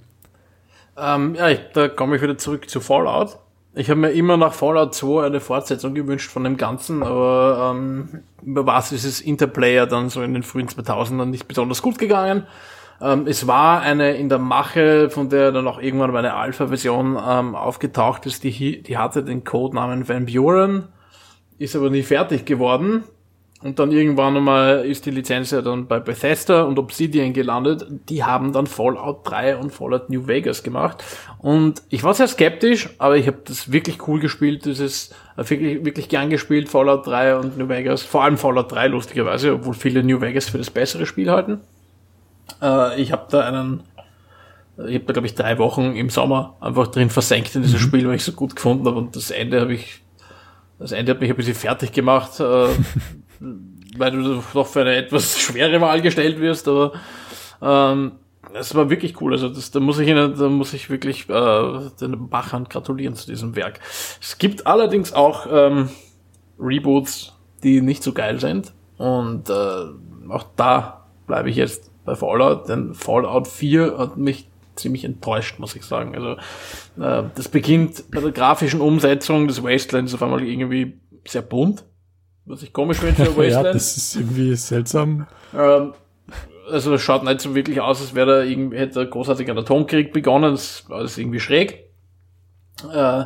[0.97, 3.39] Ähm, ja, ich, da komme ich wieder zurück zu Fallout.
[3.75, 8.23] Ich habe mir immer nach Fallout 2 eine Fortsetzung gewünscht von dem Ganzen, aber ähm,
[8.43, 12.47] über was ist es Interplayer dann so in den frühen 2000ern nicht besonders gut gegangen.
[13.01, 17.55] Ähm, es war eine in der Mache, von der dann auch irgendwann eine Alpha-Version ähm,
[17.55, 20.89] aufgetaucht ist, die, die hatte den Codenamen Van Buren,
[21.57, 23.05] ist aber nie fertig geworden.
[23.63, 27.87] Und dann irgendwann einmal ist die Lizenz ja dann bei Bethesda und Obsidian gelandet.
[28.09, 31.05] Die haben dann Fallout 3 und Fallout New Vegas gemacht.
[31.39, 34.67] Und ich war sehr skeptisch, aber ich habe das wirklich cool gespielt.
[34.67, 38.03] Das ist wirklich, wirklich gern gespielt, Fallout 3 und New Vegas.
[38.03, 41.61] Vor allem Fallout 3, lustigerweise, obwohl viele New Vegas für das bessere Spiel halten.
[42.61, 43.85] Äh, ich habe da einen,
[44.77, 47.85] ich habe da glaube ich drei Wochen im Sommer einfach drin versenkt in diesem mhm.
[47.85, 48.99] Spiel, weil ich so gut gefunden habe.
[48.99, 50.02] Und das Ende habe ich,
[50.83, 52.39] das Ende hat mich ein bisschen fertig gemacht.
[52.41, 52.69] Äh,
[53.97, 56.93] weil du doch für eine etwas schwere Wahl gestellt wirst, aber
[57.61, 58.13] ähm,
[58.55, 59.33] es war wirklich cool.
[59.33, 63.27] Also das, da muss ich Ihnen, da muss ich wirklich äh, den Bachern gratulieren zu
[63.27, 63.81] diesem Werk.
[64.21, 65.91] Es gibt allerdings auch ähm,
[66.59, 68.73] Reboots, die nicht so geil sind.
[68.99, 69.53] Und äh,
[70.29, 75.77] auch da bleibe ich jetzt bei Fallout, denn Fallout 4 hat mich ziemlich enttäuscht, muss
[75.77, 76.15] ich sagen.
[76.15, 76.33] Also
[77.01, 81.85] äh, das beginnt bei der grafischen Umsetzung des Wastelands auf einmal irgendwie sehr bunt
[82.45, 83.67] was ich komisch finde für Wasteland.
[83.67, 85.27] ja, das ist irgendwie seltsam.
[85.55, 85.95] Ähm,
[86.71, 90.13] also das schaut nicht so wirklich aus, als wäre da irgendwie, hätte großartig ein Atomkrieg
[90.13, 90.53] begonnen.
[90.53, 91.91] Das war das irgendwie schräg.
[92.93, 93.25] Äh,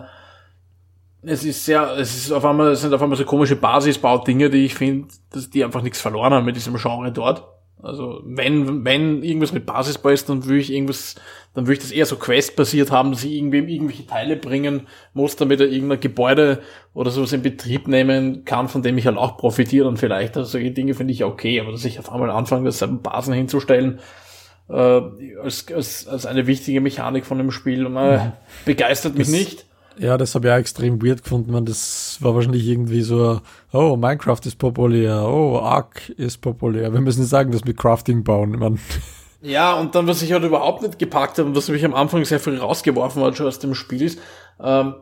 [1.22, 4.66] es ist sehr, es ist auf einmal, es sind auf einmal so komische Basisbaudinge, die
[4.66, 7.44] ich finde, dass die einfach nichts verloren haben mit diesem Genre dort.
[7.86, 11.14] Also wenn, wenn irgendwas mit Basisbau ist, dann würde ich irgendwas,
[11.54, 15.36] dann würde ich das eher so Quest-basiert haben, dass ich irgendwem irgendwelche Teile bringen muss,
[15.36, 16.60] damit er irgendein Gebäude
[16.94, 20.36] oder sowas in Betrieb nehmen kann, von dem ich halt auch profitiere und vielleicht.
[20.36, 24.00] Also solche Dinge finde ich okay, aber dass ich auf einmal anfange, das Basen hinzustellen,
[24.68, 25.00] äh,
[25.42, 28.18] als, als, als eine wichtige Mechanik von dem Spiel, äh,
[28.64, 29.65] begeistert mich das, nicht.
[29.98, 31.52] Ja, das habe ich auch extrem weird gefunden.
[31.52, 33.40] Man, das war wahrscheinlich irgendwie so,
[33.72, 36.92] oh, Minecraft ist populär, oh, Ark ist populär.
[36.92, 38.58] Wir müssen sagen, das mit Crafting bauen.
[38.58, 38.78] Man.
[39.42, 42.24] Ja, und dann, was ich halt überhaupt nicht gepackt habe und was mich am Anfang
[42.24, 44.18] sehr viel rausgeworfen hat schon aus dem Spiel ist,
[44.62, 44.94] ähm,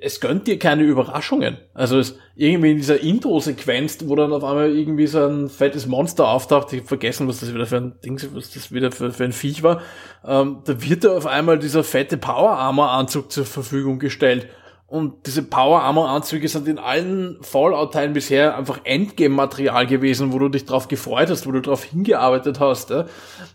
[0.00, 1.58] es gönnt dir keine Überraschungen.
[1.74, 6.28] Also es irgendwie in dieser Intro-Sequenz, wo dann auf einmal irgendwie so ein fettes Monster
[6.28, 9.24] auftaucht, ich habe vergessen, was das wieder für ein Ding, was das wieder für, für
[9.24, 9.82] ein Viech war,
[10.24, 14.48] ähm, da wird da auf einmal dieser fette Power-Armor-Anzug zur Verfügung gestellt.
[14.86, 20.88] Und diese Power-Armor-Anzüge sind in allen Fallout-Teilen bisher einfach Endgame-Material gewesen, wo du dich drauf
[20.88, 23.06] gefreut hast, wo du drauf hingearbeitet hast, ja,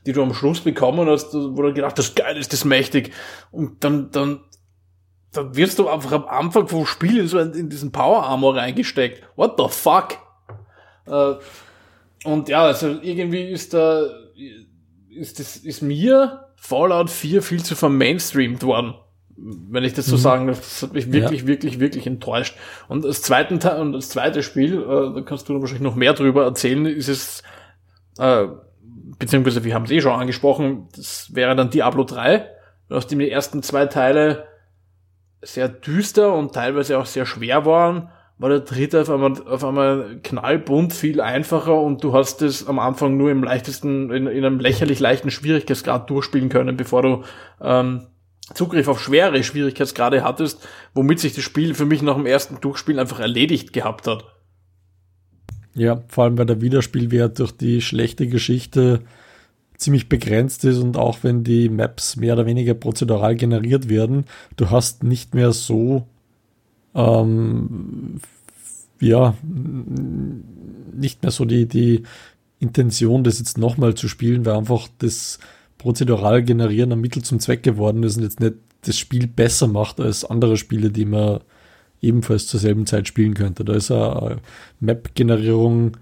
[0.06, 3.14] die du am Schluss bekommen hast, wo du gedacht hast, geil, ist das mächtig.
[3.52, 4.42] Und dann, dann
[5.32, 9.24] dann wirst du einfach am Anfang vom Spiel so in, diesen Power Armor reingesteckt.
[9.36, 10.18] What the fuck?
[11.06, 11.36] Äh,
[12.24, 14.08] und ja, also irgendwie ist da,
[15.10, 18.96] ist das, ist mir Fallout 4 viel zu vermainstreamt worden.
[19.38, 20.22] Wenn ich das so mhm.
[20.22, 21.48] sagen darf, das hat mich wirklich, ja.
[21.48, 22.58] wirklich, wirklich enttäuscht.
[22.90, 26.44] Und das zweite, und das zweite Spiel, äh, da kannst du wahrscheinlich noch mehr drüber
[26.44, 27.44] erzählen, ist es,
[28.18, 28.48] äh,
[29.18, 32.50] beziehungsweise wir haben es eh schon angesprochen, das wäre dann Diablo 3,
[32.90, 34.46] aus dem die ersten zwei Teile
[35.42, 40.20] sehr düster und teilweise auch sehr schwer waren, war der dritte auf einmal, auf einmal
[40.24, 44.60] knallbunt, viel einfacher und du hast es am Anfang nur im leichtesten, in, in einem
[44.60, 47.24] lächerlich leichten Schwierigkeitsgrad durchspielen können, bevor du
[47.62, 48.08] ähm,
[48.54, 53.00] Zugriff auf schwere Schwierigkeitsgrade hattest, womit sich das Spiel für mich nach dem ersten Durchspielen
[53.00, 54.24] einfach erledigt gehabt hat.
[55.76, 59.02] Ja, vor allem weil der Wiederspielwert durch die schlechte Geschichte
[59.80, 64.26] ziemlich begrenzt ist und auch wenn die Maps mehr oder weniger prozedural generiert werden,
[64.58, 66.06] du hast nicht mehr so
[66.94, 68.20] ähm,
[69.00, 72.04] ja nicht mehr so die, die
[72.60, 75.40] Intention, das jetzt nochmal zu spielen, weil einfach das
[75.78, 80.02] prozedural generieren ein Mittel zum Zweck geworden ist und jetzt nicht das Spiel besser macht
[80.02, 81.40] als andere Spiele, die man
[82.02, 83.64] ebenfalls zur selben Zeit spielen könnte.
[83.64, 84.38] Da ist eine
[84.82, 85.98] Map-Generierung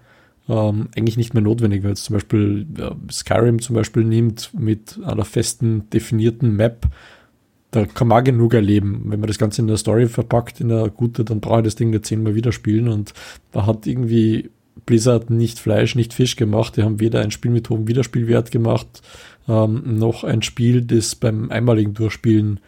[0.50, 5.00] ähm, eigentlich nicht mehr notwendig, weil es zum Beispiel ja, Skyrim zum Beispiel nimmt mit
[5.04, 6.88] einer festen, definierten Map.
[7.72, 9.04] Da kann man genug erleben.
[9.06, 11.76] Wenn man das Ganze in der Story verpackt, in einer gute, dann brauche ich das
[11.76, 12.88] Ding nicht zehnmal wieder spielen.
[12.88, 13.14] Und
[13.52, 14.50] da hat irgendwie
[14.86, 16.78] Blizzard nicht Fleisch, nicht Fisch gemacht.
[16.78, 19.02] Die haben weder ein Spiel mit hohem Wiederspielwert gemacht,
[19.50, 22.62] ähm, noch ein Spiel, das beim einmaligen Durchspielen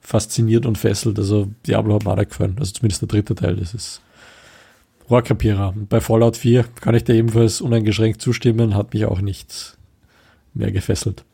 [0.00, 1.18] fasziniert und fesselt.
[1.18, 2.56] Also Diablo hat mir auch gefallen.
[2.58, 3.56] Also zumindest der dritte Teil.
[3.56, 4.00] Das ist
[5.10, 5.74] Rohrkrepierer.
[5.88, 9.76] Bei Fallout 4 kann ich dir ebenfalls uneingeschränkt zustimmen, hat mich auch nicht
[10.54, 11.24] mehr gefesselt.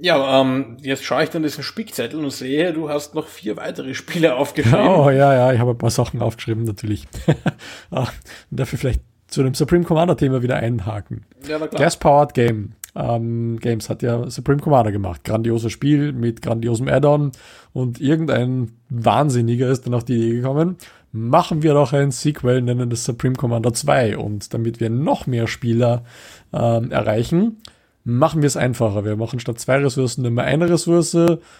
[0.00, 3.94] Ja, ähm, jetzt schaue ich dann diesen Spickzettel und sehe, du hast noch vier weitere
[3.94, 4.78] Spiele aufgeschrieben.
[4.88, 7.06] Oh ja, ja, ich habe ein paar Sachen aufgeschrieben natürlich.
[7.90, 8.06] ah,
[8.50, 11.24] dafür vielleicht zu dem Supreme Commander Thema wieder einhaken.
[11.48, 11.82] Ja, na klar.
[11.82, 12.74] Gas Powered Game.
[12.94, 15.24] Ähm, Games hat ja Supreme Commander gemacht.
[15.24, 17.32] Grandioses Spiel mit grandiosem Add-on
[17.72, 20.76] und irgendein Wahnsinniger ist dann auf die Idee gekommen,
[21.18, 25.46] machen wir doch ein Sequel, nennen das Supreme Commander 2 und damit wir noch mehr
[25.46, 26.04] Spieler
[26.52, 27.58] ähm, erreichen,
[28.04, 29.04] machen wir es einfacher.
[29.04, 31.16] Wir machen statt zwei Ressourcen immer eine Ressource.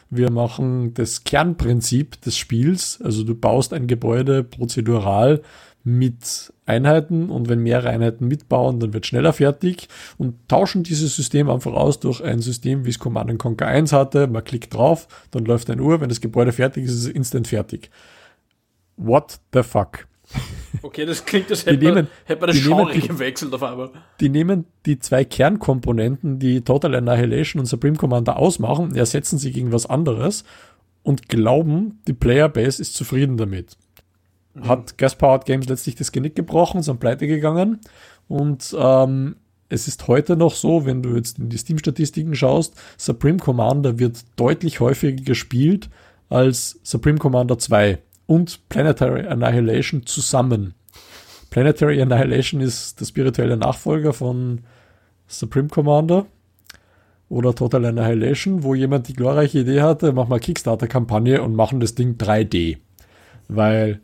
[0.09, 3.01] Wir machen das Kernprinzip des Spiels.
[3.03, 5.43] Also du baust ein Gebäude prozedural
[5.85, 9.89] mit Einheiten und wenn mehrere Einheiten mitbauen, dann wird schneller fertig
[10.19, 14.27] und tauschen dieses System einfach aus durch ein System, wie es Command Conquer 1 hatte.
[14.27, 17.49] Man klickt drauf, dann läuft ein Uhr, wenn das Gebäude fertig ist, ist es instant
[17.49, 17.91] fertig.
[18.99, 20.07] What the fuck?
[20.83, 23.91] Okay, das klingt, als hätte, man, hätte man das Genre die, gewechselt auf einmal.
[24.21, 29.73] Die nehmen die zwei Kernkomponenten, die Total Annihilation und Supreme Commander ausmachen, ersetzen sie gegen
[29.73, 30.45] was anderes
[31.03, 33.77] und glauben, die Playerbase ist zufrieden damit.
[34.55, 34.69] Mhm.
[34.69, 37.81] Hat Gas Powered Games letztlich das Genick gebrochen, sind pleite gegangen
[38.29, 39.37] und ähm,
[39.71, 44.25] es ist heute noch so, wenn du jetzt in die Steam-Statistiken schaust, Supreme Commander wird
[44.37, 45.89] deutlich häufiger gespielt
[46.29, 50.74] als Supreme Commander 2 und Planetary Annihilation zusammen.
[51.51, 54.61] Planetary Annihilation ist der spirituelle Nachfolger von
[55.26, 56.26] Supreme Commander
[57.31, 61.95] oder Total Annihilation, wo jemand die glorreiche Idee hatte, mach mal Kickstarter-Kampagne und machen das
[61.95, 62.76] Ding 3D.
[63.49, 64.03] Weil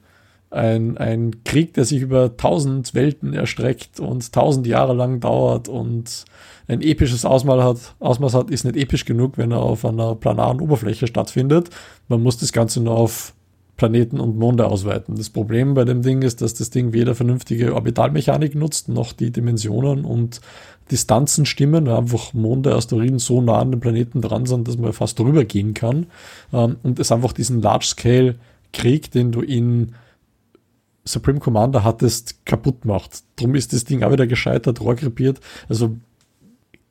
[0.51, 6.25] ein, ein Krieg, der sich über tausend Welten erstreckt und tausend Jahre lang dauert und
[6.66, 10.62] ein episches Ausmaß hat, Ausmaß hat, ist nicht episch genug, wenn er auf einer planaren
[10.62, 11.68] Oberfläche stattfindet.
[12.09, 13.35] Man muss das Ganze nur auf
[13.77, 15.16] Planeten und Monde ausweiten.
[15.16, 19.33] Das Problem bei dem Ding ist, dass das Ding weder vernünftige Orbitalmechanik nutzt, noch die
[19.33, 20.41] Dimensionen und
[20.91, 24.93] Distanzen stimmen, weil einfach Monde, Asteroiden so nah an den Planeten dran sind, dass man
[24.93, 26.07] fast drüber gehen kann.
[26.53, 29.95] Ähm, und es einfach diesen Large-Scale-Krieg, den du in
[31.05, 33.25] Supreme Commander hattest, kaputt macht.
[33.37, 35.41] Drum ist das Ding auch wieder gescheitert, rohrkrepiert.
[35.68, 35.97] Also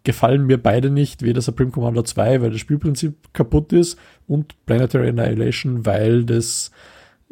[0.04, 3.98] gefallen mir beide nicht, weder Supreme Commander 2, weil das Spielprinzip kaputt ist
[4.28, 6.72] und Planetary Annihilation, weil das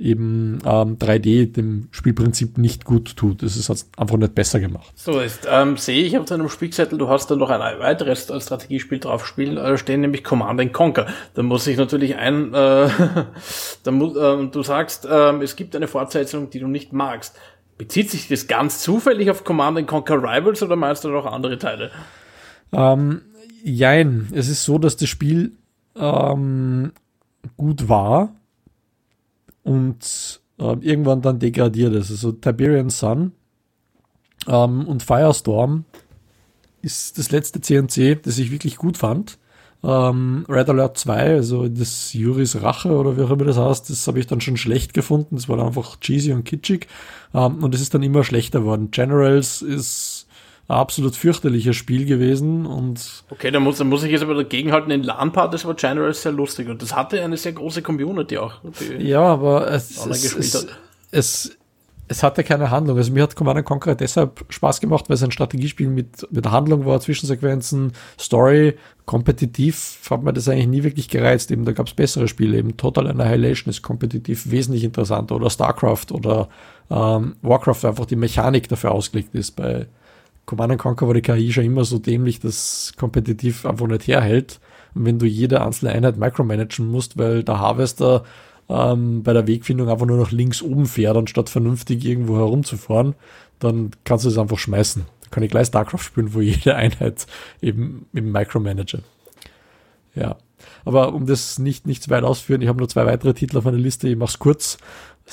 [0.02, 3.44] eben ähm, 3D dem Spielprinzip nicht gut tut.
[3.44, 4.92] Das ist einfach nicht besser gemacht.
[4.96, 9.00] So ist, ähm, sehe ich auf deinem Spielzettel, du hast da noch ein weiteres Strategiespiel
[9.00, 11.08] drauf spielen, äh, stehen nämlich Command Conquer.
[11.36, 12.90] Da muss ich natürlich ein, äh,
[13.84, 17.38] da muss, äh, du sagst, äh, es gibt eine Fortsetzung, die du nicht magst.
[17.78, 21.92] Bezieht sich das ganz zufällig auf Command Conquer Rivals oder meinst du noch andere Teile?
[22.72, 23.22] Ähm,
[23.64, 25.54] jein, es ist so, dass das Spiel
[25.96, 26.92] ähm,
[27.58, 28.34] gut war
[29.64, 32.12] und äh, irgendwann dann degradiert ist.
[32.12, 33.34] Also Tiberian Sun
[34.48, 35.86] ähm, und Firestorm
[36.82, 39.38] ist das letzte CNC, das ich wirklich gut fand.
[39.84, 44.06] Ähm, Red Alert 2, also das Juris Rache oder wie auch immer das heißt, das
[44.08, 45.36] habe ich dann schon schlecht gefunden.
[45.36, 46.88] Das war dann einfach cheesy und kitschig.
[47.34, 48.92] Ähm, und es ist dann immer schlechter geworden.
[48.92, 50.21] Generals ist
[50.72, 53.24] absolut fürchterliches Spiel gewesen und.
[53.30, 54.92] Okay, da muss, da muss ich jetzt aber dagegenhalten.
[54.92, 58.54] In LAN-Partys war General sehr lustig und das hatte eine sehr große Community auch.
[58.98, 60.68] Ja, aber es, es, es,
[61.12, 61.58] es,
[62.08, 62.98] es hatte keine Handlung.
[62.98, 66.86] Also mir hat Command Conquer deshalb Spaß gemacht, weil es ein Strategiespiel mit, mit Handlung
[66.86, 71.52] war, Zwischensequenzen, Story, kompetitiv hat mir das eigentlich nie wirklich gereizt.
[71.52, 72.58] Eben, da gab es bessere Spiele.
[72.58, 76.50] Eben Total Annihilation ist kompetitiv wesentlich interessanter oder StarCraft oder
[76.90, 79.52] ähm, Warcraft, einfach die Mechanik dafür ausgelegt ist.
[79.52, 79.88] Bei
[80.52, 84.60] Command Conquer war die KI schon immer so dämlich, dass kompetitiv einfach nicht herhält.
[84.94, 88.26] Und wenn du jede einzelne Einheit micromanagen musst, weil der Harvester
[88.68, 93.16] ähm, bei der Wegfindung einfach nur nach links oben fährt, anstatt vernünftig irgendwo herumzufahren,
[93.60, 95.06] dann kannst du es einfach schmeißen.
[95.22, 97.28] Da kann ich gleich StarCraft spielen, wo jede Einheit
[97.62, 99.04] eben, eben micromanage.
[100.16, 100.36] Ja.
[100.84, 103.64] Aber um das nicht, nicht zu weit ausführen, ich habe nur zwei weitere Titel auf
[103.64, 104.78] meiner Liste, ich mache es kurz.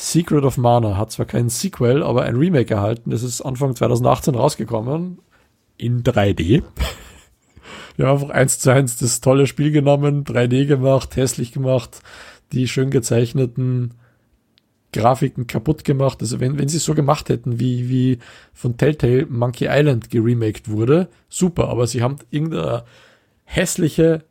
[0.01, 3.11] Secret of Mana hat zwar keinen Sequel, aber ein Remake erhalten.
[3.11, 5.19] Das ist Anfang 2018 rausgekommen.
[5.77, 6.63] In 3D.
[7.97, 12.01] Wir haben einfach eins zu eins das tolle Spiel genommen, 3D gemacht, hässlich gemacht,
[12.53, 13.95] die schön gezeichneten
[14.93, 16.19] Grafiken kaputt gemacht.
[16.21, 18.19] Also wenn, wenn sie es so gemacht hätten, wie, wie
[18.55, 22.85] von Telltale Monkey Island geremaked wurde, super, aber sie haben irgendeine
[23.43, 24.23] hässliche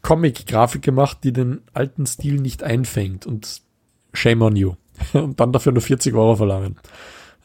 [0.00, 3.60] Comic-Grafik gemacht, die den alten Stil nicht einfängt und
[4.14, 4.76] shame on you.
[5.12, 6.76] Und dann dafür nur 40 Euro verlangen.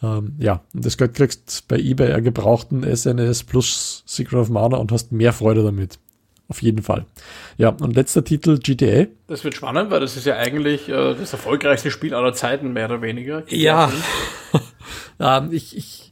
[0.04, 4.78] Ähm, ja, und das Geld kriegst bei eBay einen gebrauchten SNS plus Secret of Mana
[4.78, 6.00] und hast mehr Freude damit.
[6.48, 7.06] Auf jeden Fall.
[7.58, 9.08] Ja, und letzter Titel GTA.
[9.28, 12.86] Das wird spannend, weil das ist ja eigentlich äh, das erfolgreichste Spiel aller Zeiten, mehr
[12.86, 13.42] oder weniger.
[13.42, 13.92] GTA ja.
[15.40, 16.05] ähm, ich, ich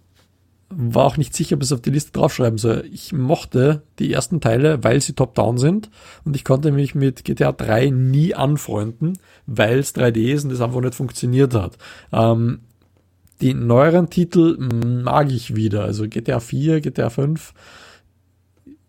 [0.76, 2.86] war auch nicht sicher, ob ich es auf die Liste draufschreiben soll.
[2.92, 5.90] Ich mochte die ersten Teile, weil sie top-down sind
[6.26, 10.62] und ich konnte mich mit GTA 3 nie anfreunden, weil es 3D ist und das
[10.62, 11.78] einfach nicht funktioniert hat.
[12.12, 12.60] Ähm,
[13.42, 17.54] die neueren Titel mag ich wieder, also GTA 4, GTA 5.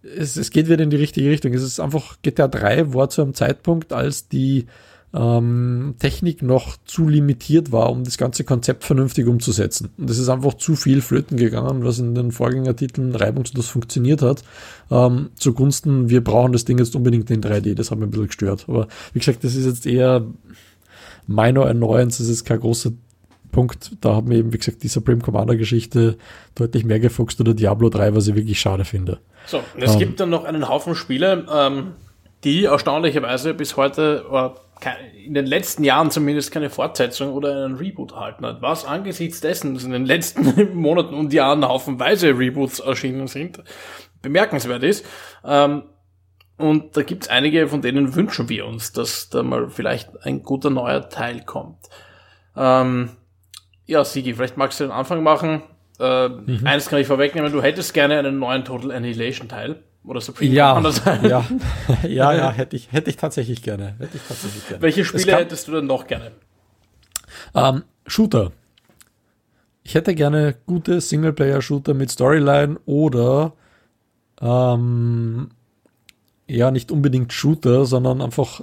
[0.03, 1.53] Es, es geht wieder in die richtige Richtung.
[1.55, 4.67] Es ist einfach, GTA 3 war zu einem Zeitpunkt, als die
[5.15, 9.91] ähm, Technik noch zu limitiert war, um das ganze Konzept vernünftig umzusetzen.
[9.97, 14.43] Und es ist einfach zu viel flöten gegangen, was in den Vorgängertiteln reibungslos funktioniert hat,
[14.91, 17.75] ähm, zugunsten, wir brauchen das Ding jetzt unbedingt in 3D.
[17.75, 18.65] Das hat mir ein bisschen gestört.
[18.67, 20.25] Aber wie gesagt, das ist jetzt eher
[21.27, 22.91] minor Annoyance, das ist kein großer
[23.53, 23.93] Punkt.
[24.01, 26.19] Da hat mir eben, wie gesagt, die Supreme Commander Geschichte
[26.57, 29.19] deutlich mehr gefuchst oder Diablo 3, was ich wirklich schade finde.
[29.47, 31.93] So, es ähm, gibt dann noch einen Haufen Spiele, ähm,
[32.43, 34.27] die erstaunlicherweise bis heute
[35.25, 38.61] in den letzten Jahren zumindest keine Fortsetzung oder einen Reboot erhalten hat.
[38.61, 43.63] Was angesichts dessen, dass in den letzten Monaten und Jahren haufenweise Reboots erschienen sind,
[44.23, 45.07] bemerkenswert ist.
[45.45, 45.85] Ähm,
[46.57, 50.71] und da gibt's einige, von denen wünschen wir uns, dass da mal vielleicht ein guter
[50.71, 51.79] neuer Teil kommt.
[52.57, 53.11] Ähm,
[53.87, 55.63] ja, Sigi, vielleicht magst du den Anfang machen.
[55.99, 56.61] Äh, mhm.
[56.65, 59.83] Eines kann ich vorwegnehmen, du hättest gerne einen neuen Total Annihilation Teil.
[60.05, 60.81] Oder Supreme ja,
[61.23, 61.45] ja,
[62.07, 63.95] ja, ja, hätte ich, hätte ich tatsächlich gerne.
[63.99, 64.83] Hätte ich tatsächlich gerne.
[64.83, 66.33] Welche Spiele kann, hättest du denn noch gerne?
[67.55, 68.53] Ähm, Shooter.
[69.83, 73.55] Ich hätte gerne gute Singleplayer-Shooter mit Storyline oder
[74.41, 75.51] ähm,
[76.47, 78.61] ja, nicht unbedingt Shooter, sondern einfach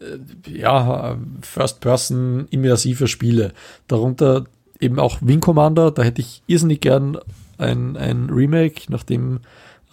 [0.00, 0.18] äh,
[0.48, 3.52] ja, First-Person immersive Spiele.
[3.88, 4.44] Darunter
[4.80, 7.18] eben auch Wing Commander, da hätte ich irrsinnig gern
[7.58, 9.40] ein, ein Remake, nachdem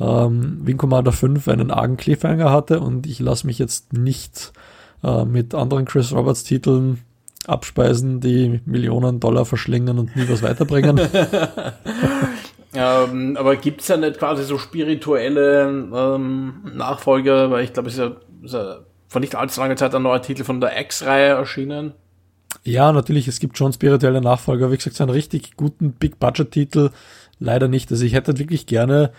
[0.02, 4.52] ähm, Wing Commander 5 einen argen Cliffhanger hatte und ich lasse mich jetzt nicht
[5.04, 7.02] äh, mit anderen Chris Roberts Titeln
[7.48, 11.00] abspeisen, die Millionen Dollar verschlingen und nie was weiterbringen.
[12.74, 17.96] ähm, aber gibt es ja nicht quasi so spirituelle ähm, Nachfolger, weil ich glaube, es
[17.96, 18.12] ist ja,
[18.44, 18.78] ist ja
[19.08, 21.94] vor nicht allzu langer Zeit ein neuer Titel von der X-Reihe erschienen.
[22.64, 24.72] Ja, natürlich, es gibt schon spirituelle Nachfolger.
[24.72, 26.92] Wie gesagt, so einen richtig guten Big-Budget-Titel
[27.40, 27.92] leider nicht.
[27.92, 29.12] Also ich hätte wirklich gerne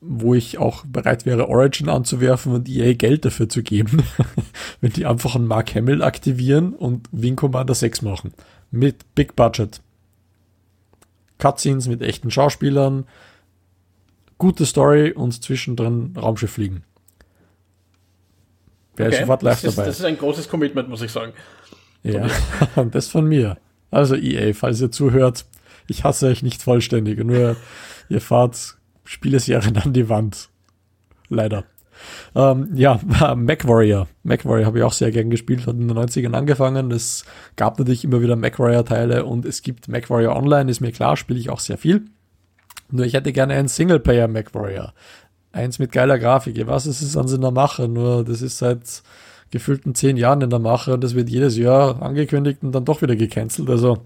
[0.00, 4.02] wo ich auch bereit wäre, Origin anzuwerfen und EA Geld dafür zu geben,
[4.80, 8.32] wenn die einfach einen Mark Hamill aktivieren und Wing Commander 6 machen.
[8.70, 9.80] Mit Big Budget.
[11.38, 13.06] Cutscenes mit echten Schauspielern,
[14.38, 16.84] gute Story und zwischendrin Raumschiff fliegen.
[18.96, 19.20] Wäre okay.
[19.20, 19.88] sofort live das ist, dabei.
[19.88, 21.32] Das ist ein großes Commitment, muss ich sagen.
[22.02, 22.28] Ja,
[22.90, 23.58] das von mir.
[23.90, 25.46] Also EA, falls ihr zuhört,
[25.88, 27.56] ich hasse euch nicht vollständig, nur
[28.08, 28.76] ihr fahrt
[29.10, 30.50] Spieleserien an die Wand.
[31.28, 31.64] Leider.
[32.36, 33.00] Ähm, ja,
[33.34, 34.06] MacWarrior.
[34.22, 36.92] MacWarrior habe ich auch sehr gern gespielt, hat in den 90ern angefangen.
[36.92, 37.24] Es
[37.56, 41.50] gab natürlich immer wieder MacWarrior-Teile und es gibt MacWarrior Online, ist mir klar, spiele ich
[41.50, 42.04] auch sehr viel.
[42.92, 44.94] Nur ich hätte gerne einen Singleplayer MacWarrior.
[45.50, 46.56] Eins mit geiler Grafik.
[46.56, 49.02] Ich weiß, es ist an in der Mache, nur das ist seit
[49.50, 53.02] gefühlten zehn Jahren in der Mache und das wird jedes Jahr angekündigt und dann doch
[53.02, 53.68] wieder gecancelt.
[53.68, 53.98] Also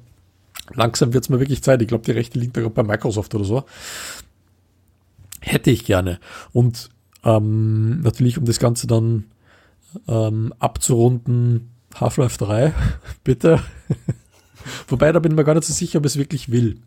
[0.73, 1.83] langsam wird es mir wirklich Zeit.
[1.83, 3.65] Ich glaube, die Rechte liegt da bei Microsoft oder so.
[5.45, 6.21] Hätte ich gerne.
[6.53, 6.89] Und
[7.23, 9.25] ähm, natürlich, um das Ganze dann
[10.09, 12.73] ähm, abzurunden, Half-Life 3,
[13.25, 13.61] bitte.
[14.89, 16.81] Wobei, da bin ich mir gar nicht so sicher, ob es wirklich will.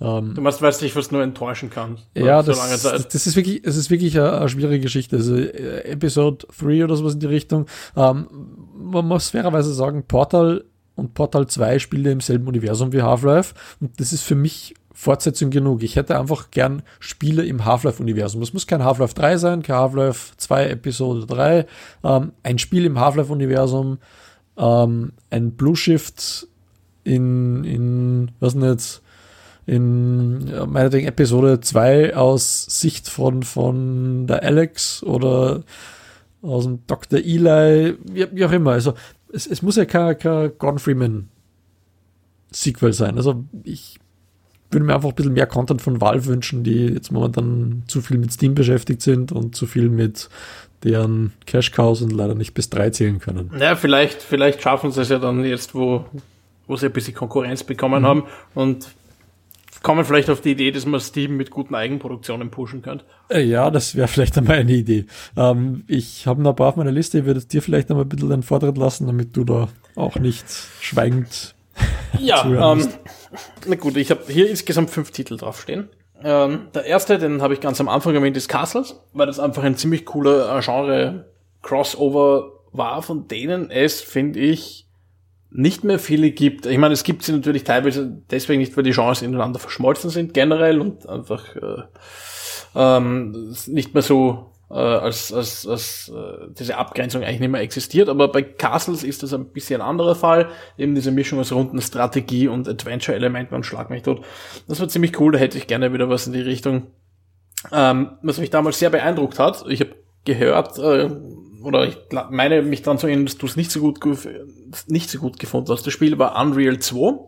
[0.00, 1.98] Ähm, du meinst, weißt nicht, was nur enttäuschen kann.
[2.14, 5.16] Ja, so das, das, das, ist wirklich, es ist wirklich eine, eine, schwierige Geschichte.
[5.16, 7.66] Also äh, Episode 3 oder sowas in die Richtung.
[7.96, 8.28] Ähm,
[8.76, 10.64] man muss fairerweise sagen, Portal
[10.94, 13.54] und Portal 2 spielen im selben Universum wie Half-Life.
[13.80, 15.82] Und das ist für mich Fortsetzung genug.
[15.82, 18.40] Ich hätte einfach gern Spiele im Half-Life-Universum.
[18.42, 21.66] Es muss kein Half-Life 3 sein, kein Half-Life 2 Episode 3.
[22.04, 23.98] Ähm, ein Spiel im Half-Life-Universum,
[24.56, 26.46] ähm, ein Blue Shift
[27.02, 29.02] in, in, was denn jetzt,
[29.66, 35.64] in ja, meinetwegen Episode 2 aus Sicht von, von der Alex oder
[36.40, 37.18] aus dem Dr.
[37.18, 38.72] Eli, wie, wie auch immer.
[38.72, 38.94] Also
[39.32, 41.28] es, es muss ja kein, kein Gordon Freeman
[42.52, 43.16] Sequel sein.
[43.16, 43.98] Also ich
[44.74, 48.18] würde mir einfach ein bisschen mehr Content von Valve wünschen, die jetzt momentan zu viel
[48.18, 50.28] mit Steam beschäftigt sind und zu viel mit
[50.82, 53.50] deren Cash Cows und leider nicht bis drei zählen können.
[53.58, 56.04] Ja, vielleicht, vielleicht schaffen sie es ja dann jetzt, wo,
[56.66, 58.06] wo sie ein bisschen Konkurrenz bekommen mhm.
[58.06, 58.22] haben
[58.54, 58.88] und
[59.82, 63.04] kommen vielleicht auf die Idee, dass man Steam mit guten Eigenproduktionen pushen könnte.
[63.28, 65.06] Äh, ja, das wäre vielleicht einmal eine Idee.
[65.36, 68.08] Ähm, ich habe noch ein paar auf meiner Liste, ich würde dir vielleicht einmal ein
[68.08, 70.44] bisschen den Vortritt lassen, damit du da auch nicht
[70.80, 71.54] schweigend
[72.18, 72.88] ja, ähm,
[73.66, 75.88] na gut, ich habe hier insgesamt fünf Titel draufstehen.
[76.22, 79.62] Ähm, der erste, den habe ich ganz am Anfang erwähnt, ist Castles, weil das einfach
[79.62, 84.86] ein ziemlich cooler äh, Genre-Crossover war, von denen es, finde ich,
[85.50, 86.66] nicht mehr viele gibt.
[86.66, 90.34] Ich meine, es gibt sie natürlich teilweise deswegen nicht, weil die Genres ineinander verschmolzen sind
[90.34, 91.82] generell und einfach äh,
[92.74, 98.08] ähm, nicht mehr so äh, als, als, als äh, diese Abgrenzung eigentlich nicht mehr existiert.
[98.08, 100.48] Aber bei Castles ist das ein bisschen anderer Fall.
[100.78, 104.24] Eben diese Mischung aus runden Strategie und Adventure-Elementen und Schlag mich tot.
[104.68, 106.88] Das war ziemlich cool, da hätte ich gerne wieder was in die Richtung.
[107.72, 109.94] Ähm, was mich damals sehr beeindruckt hat, ich habe
[110.24, 111.10] gehört, äh,
[111.62, 111.96] oder ich
[112.30, 114.00] meine mich daran zu erinnern, dass du es nicht so gut
[114.86, 115.86] nicht so gut gefunden hast.
[115.86, 117.18] Das Spiel war Unreal 2.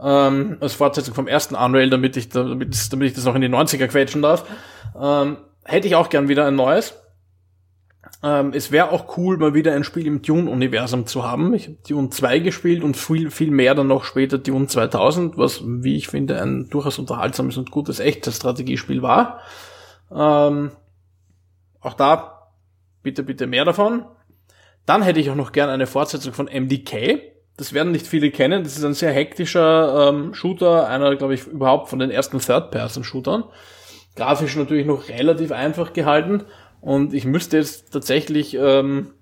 [0.00, 3.48] Ähm, als Fortsetzung vom ersten Unreal, damit ich, damit, damit ich das noch in die
[3.48, 4.44] 90er quetschen darf.
[5.00, 5.38] Ähm,
[5.68, 6.94] hätte ich auch gern wieder ein neues.
[8.22, 11.54] Ähm, es wäre auch cool, mal wieder ein Spiel im Dune-Universum zu haben.
[11.54, 15.62] Ich habe Dune 2 gespielt und viel, viel mehr dann noch später Dune 2000, was,
[15.64, 19.40] wie ich finde, ein durchaus unterhaltsames und gutes echtes Strategiespiel war.
[20.10, 20.72] Ähm,
[21.80, 22.50] auch da
[23.02, 24.04] bitte, bitte mehr davon.
[24.86, 27.20] Dann hätte ich auch noch gern eine Fortsetzung von MDK.
[27.58, 28.64] Das werden nicht viele kennen.
[28.64, 33.44] Das ist ein sehr hektischer ähm, Shooter, einer, glaube ich, überhaupt von den ersten Third-Person-Shootern.
[34.18, 36.42] Grafisch natürlich noch relativ einfach gehalten.
[36.80, 39.12] Und ich müsste jetzt tatsächlich ähm,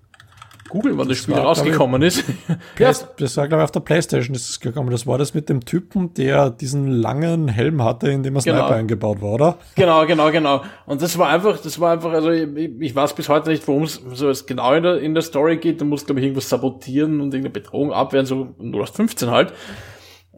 [0.69, 2.23] googeln, wann das, das Spiel war, rausgekommen ist.
[2.79, 2.91] ja.
[3.17, 4.89] Das war, glaube ich, auf der Playstation ist es gekommen.
[4.89, 8.57] Das war das mit dem Typen, der diesen langen Helm hatte, in dem er Sniper
[8.57, 8.69] genau.
[8.69, 9.57] eingebaut war, oder?
[9.75, 10.63] Genau, genau, genau.
[10.85, 12.47] Und das war einfach, das war einfach, also ich,
[12.79, 15.79] ich weiß bis heute nicht, worum es so genau in der, in der Story geht.
[15.79, 19.53] Du musst, glaube ich, irgendwas sabotieren und irgendeine Bedrohung abwehren, so 0 aus 15 halt.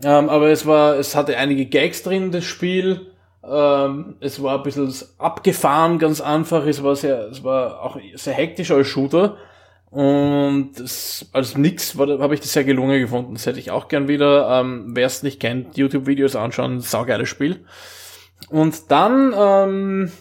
[0.03, 3.07] Ähm, aber es war, es hatte einige Gags drin, das Spiel.
[3.43, 6.65] Ähm, es war ein bisschen abgefahren, ganz einfach.
[6.65, 9.37] Es war sehr, es war auch sehr hektisch als Shooter.
[9.91, 13.33] Und das, als nix habe ich das sehr gelungen gefunden.
[13.33, 14.59] Das hätte ich auch gern wieder.
[14.59, 17.65] Ähm, Wer es nicht kennt, YouTube-Videos anschauen, saugeiles Spiel.
[18.49, 20.11] Und dann ähm,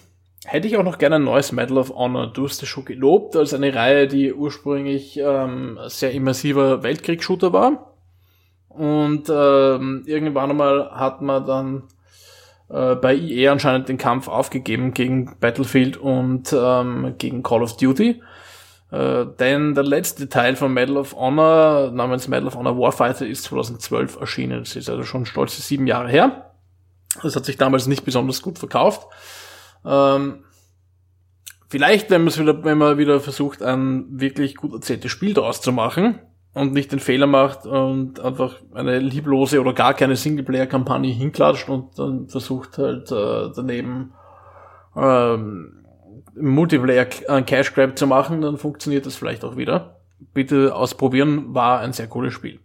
[0.44, 2.32] hätte ich auch noch gerne ein neues Medal of Honor.
[2.32, 7.94] Du hast es schon gelobt als eine Reihe, die ursprünglich ähm, sehr immersiver Weltkriegsshooter war.
[8.68, 11.82] Und ähm, irgendwann einmal hat man dann
[12.70, 18.22] äh, bei EA anscheinend den Kampf aufgegeben gegen Battlefield und ähm, gegen Call of Duty.
[18.90, 23.44] Äh, denn der letzte Teil von Medal of Honor namens Medal of Honor Warfighter ist
[23.44, 24.60] 2012 erschienen.
[24.60, 26.52] Das ist also schon stolze sieben Jahre her.
[27.22, 29.06] Das hat sich damals nicht besonders gut verkauft.
[29.84, 30.44] Ähm,
[31.68, 35.72] vielleicht, wenn man wieder, wenn man wieder versucht, ein wirklich gut erzähltes Spiel daraus zu
[35.72, 36.20] machen
[36.58, 41.98] und nicht den Fehler macht und einfach eine lieblose oder gar keine Singleplayer-Kampagne hinklatscht und
[41.98, 44.12] dann versucht halt äh, daneben
[44.96, 45.84] ähm,
[46.34, 50.00] Multiplayer äh, Cash Grab zu machen, dann funktioniert das vielleicht auch wieder.
[50.34, 52.60] Bitte ausprobieren, war ein sehr cooles Spiel.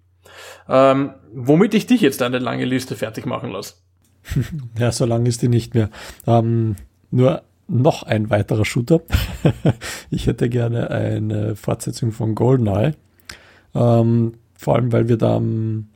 [0.68, 3.76] Ähm, womit ich dich jetzt eine lange Liste fertig machen lasse.
[4.80, 5.90] ja, so lang ist die nicht mehr.
[6.26, 6.76] Ähm,
[7.12, 9.02] nur noch ein weiterer Shooter.
[10.10, 12.94] ich hätte gerne eine Fortsetzung von GoldenEye.
[13.76, 15.88] Ähm, vor allem, weil wir da am,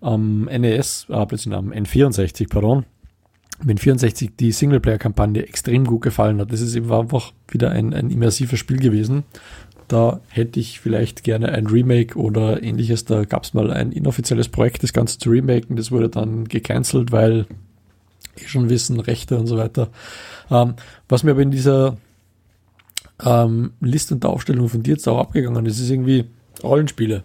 [0.00, 2.84] am NES, äh, plötzlich am N64, pardon,
[3.64, 6.52] mit 64 die Singleplayer-Kampagne extrem gut gefallen hat.
[6.52, 9.24] Das ist eben einfach wieder ein, ein immersives Spiel gewesen.
[9.88, 13.04] Da hätte ich vielleicht gerne ein Remake oder ähnliches.
[13.04, 15.76] Da gab es mal ein inoffizielles Projekt, das Ganze zu remaken.
[15.76, 17.46] Das wurde dann gecancelt, weil
[18.36, 19.88] eh schon wissen, Rechte und so weiter.
[20.50, 20.74] Ähm,
[21.08, 21.96] was mir aber in dieser
[23.24, 26.26] ähm, Liste und der Aufstellung von dir jetzt auch abgegangen ist, ist irgendwie
[26.62, 27.24] Rollenspiele.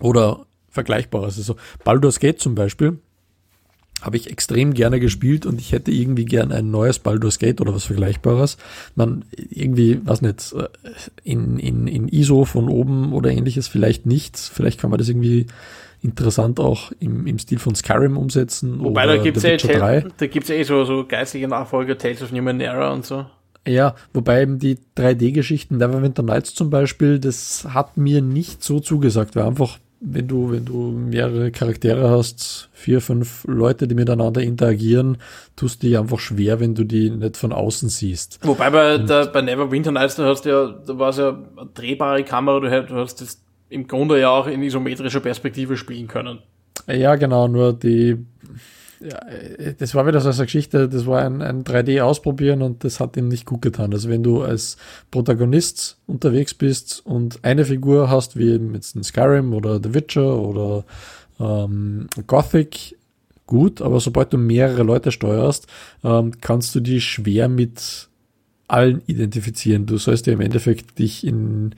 [0.00, 1.38] oder Vergleichbares.
[1.38, 2.98] Also Baldur's Gate zum Beispiel
[4.00, 7.72] habe ich extrem gerne gespielt und ich hätte irgendwie gern ein neues Baldur's Gate oder
[7.72, 8.56] was Vergleichbares.
[8.96, 10.52] Man irgendwie, was nicht,
[11.22, 14.36] in, in, in ISO von oben oder ähnliches vielleicht nicht.
[14.36, 15.46] Vielleicht kann man das irgendwie
[16.02, 18.80] interessant auch im, im Stil von Skyrim umsetzen.
[18.80, 22.32] Wobei da gibt's ja, eh, da gibt's ja eh so, so geistige Nachfolger, Tales of
[22.32, 23.26] Numenera und so.
[23.66, 29.36] Ja, wobei eben die 3D-Geschichten, Neverwinter Nights zum Beispiel, das hat mir nicht so zugesagt,
[29.36, 35.18] weil einfach wenn du, wenn du mehrere Charaktere hast, vier, fünf Leute, die miteinander interagieren,
[35.54, 38.40] tust du dich einfach schwer, wenn du die nicht von außen siehst.
[38.42, 41.70] Wobei bei, der, bei Neverwinter Nights, da hast du ja, da war es ja eine
[41.72, 46.40] drehbare Kamera, du hast das im Grunde ja auch in isometrischer Perspektive spielen können.
[46.88, 48.18] Ja, genau, nur die
[49.02, 52.84] ja, äh, das war wieder so eine Geschichte, das war ein, ein 3D ausprobieren und
[52.84, 53.92] das hat ihm nicht gut getan.
[53.92, 54.76] Also wenn du als
[55.10, 60.84] Protagonist unterwegs bist und eine Figur hast, wie jetzt ein Skyrim oder The Witcher oder
[61.40, 62.96] ähm, Gothic,
[63.46, 65.66] gut, aber sobald du mehrere Leute steuerst,
[66.04, 68.08] ähm, kannst du die schwer mit
[68.68, 69.86] allen identifizieren.
[69.86, 71.74] Du sollst ja im Endeffekt dich in,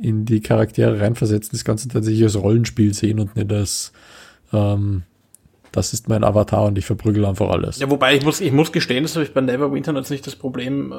[0.00, 3.92] in die Charaktere reinversetzen, das Ganze tatsächlich als Rollenspiel sehen und nicht als
[4.52, 5.04] ähm,
[5.72, 7.78] das ist mein Avatar und ich verprügel einfach alles.
[7.78, 10.36] Ja, wobei ich muss, ich muss gestehen, das habe ich bei Neverwinter jetzt nicht das
[10.36, 10.96] Problem, äh,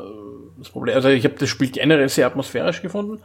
[0.57, 3.19] das Problem, also ich habe das Spiel generell sehr atmosphärisch gefunden.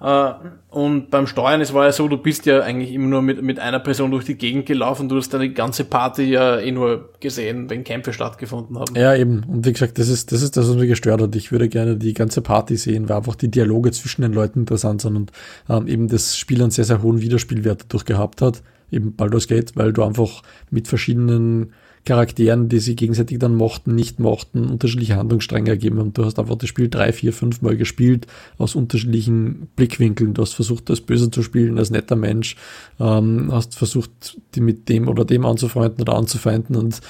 [0.00, 0.32] Äh,
[0.70, 3.58] und beim Steuern, es war ja so, du bist ja eigentlich immer nur mit, mit
[3.58, 7.68] einer Person durch die Gegend gelaufen, du hast deine ganze Party ja eh nur gesehen,
[7.68, 8.94] wenn Kämpfe stattgefunden haben.
[8.94, 9.44] Ja, eben.
[9.48, 11.34] Und wie gesagt, das ist, das ist das, was mich gestört hat.
[11.34, 15.00] Ich würde gerne die ganze Party sehen, weil einfach die Dialoge zwischen den Leuten interessant
[15.00, 15.32] sind und
[15.68, 18.62] ähm, eben das Spiel einen sehr, sehr hohen Wiederspielwert dadurch gehabt hat.
[18.90, 21.72] Eben Baldur's Gate, weil du einfach mit verschiedenen
[22.04, 26.14] Charakteren, die sie gegenseitig dann mochten, nicht mochten, unterschiedliche Handlungsstränge ergeben haben.
[26.14, 28.26] Du hast einfach das Spiel drei, vier, fünf Mal gespielt
[28.56, 30.32] aus unterschiedlichen Blickwinkeln.
[30.32, 32.56] Du hast versucht, als Böse zu spielen, als netter Mensch,
[32.98, 37.00] ähm, hast versucht, die mit dem oder dem anzufreunden oder anzufeinden und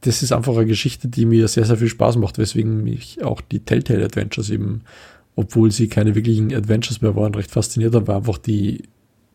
[0.00, 3.40] das ist einfach eine Geschichte, die mir sehr, sehr viel Spaß macht, weswegen mich auch
[3.40, 4.82] die Telltale Adventures eben,
[5.36, 8.82] obwohl sie keine wirklichen Adventures mehr waren, recht fasziniert haben, weil einfach die,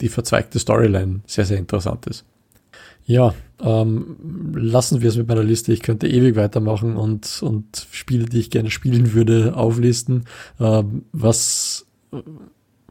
[0.02, 2.26] die verzweigte Storyline sehr, sehr interessant ist.
[3.06, 5.72] Ja, ähm, lassen wir es mit meiner Liste.
[5.72, 10.26] Ich könnte ewig weitermachen und, und Spiele, die ich gerne spielen würde, auflisten.
[10.60, 11.86] Ähm, was,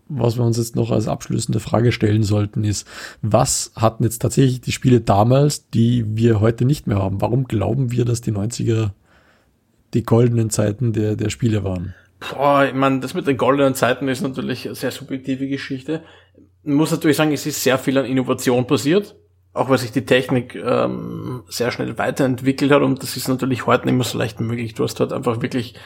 [0.09, 2.87] was wir uns jetzt noch als abschließende Frage stellen sollten, ist,
[3.23, 7.21] was hatten jetzt tatsächlich die Spiele damals, die wir heute nicht mehr haben?
[7.21, 8.91] Warum glauben wir, dass die 90er
[9.95, 11.95] die goldenen Zeiten der, der Spiele waren?
[12.31, 16.03] Boah, ich meine, das mit den goldenen Zeiten ist natürlich eine sehr subjektive Geschichte.
[16.65, 19.15] Muss natürlich sagen, es ist sehr viel an Innovation passiert
[19.55, 23.87] auch weil sich die Technik ähm, sehr schnell weiterentwickelt hat und das ist natürlich heute
[23.87, 24.75] nicht mehr so leicht möglich.
[24.75, 25.77] Du hast halt einfach wirklich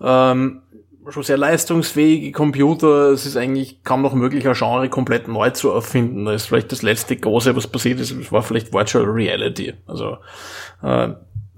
[0.00, 0.62] ähm,
[1.08, 3.10] schon sehr leistungsfähige Computer.
[3.12, 6.24] Es ist eigentlich kaum noch möglich, ein Genre komplett neu zu erfinden.
[6.24, 9.74] Das ist vielleicht das letzte große, was passiert ist, war vielleicht Virtual Reality.
[9.86, 10.18] Also
[10.82, 11.10] äh,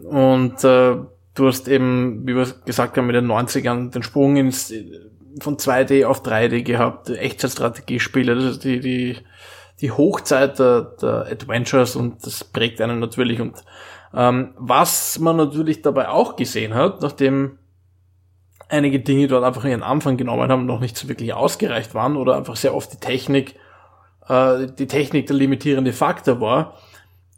[0.03, 0.97] und äh,
[1.35, 4.73] du hast eben, wie wir gesagt haben, mit den 90ern den Sprung ins
[5.41, 9.17] von 2D auf 3D gehabt, Echtzeitstrategiespiele, das ist die, die
[9.81, 13.41] die Hochzeit der, der Adventures und das prägt einen natürlich.
[13.41, 13.65] Und
[14.15, 17.59] ähm, was man natürlich dabei auch gesehen hat, nachdem
[18.69, 22.37] einige Dinge dort einfach ihren Anfang genommen haben, noch nicht so wirklich ausgereicht waren oder
[22.37, 23.57] einfach sehr oft die Technik,
[24.29, 26.77] äh, die Technik der limitierende Faktor war,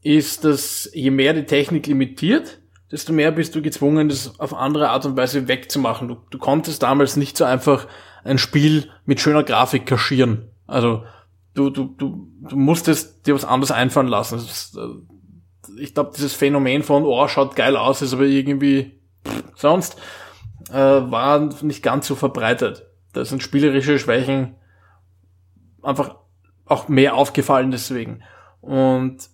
[0.02, 2.58] ist, dass je mehr die Technik limitiert,
[2.92, 6.08] desto mehr bist du gezwungen, das auf andere Art und Weise wegzumachen.
[6.08, 7.86] Du, du konntest damals nicht so einfach
[8.22, 10.50] ein Spiel mit schöner Grafik kaschieren.
[10.66, 11.02] Also
[11.54, 14.38] du, du, du, du musstest dir was anderes einfallen lassen.
[14.38, 19.42] Ist, äh, ich glaube, dieses Phänomen von, oh, schaut geil aus, ist aber irgendwie pff,
[19.56, 19.96] sonst,
[20.70, 22.86] äh, war nicht ganz so verbreitet.
[23.14, 24.54] Da sind spielerische Schwächen
[25.82, 26.16] einfach
[26.66, 28.22] auch mehr aufgefallen deswegen.
[28.60, 29.28] Und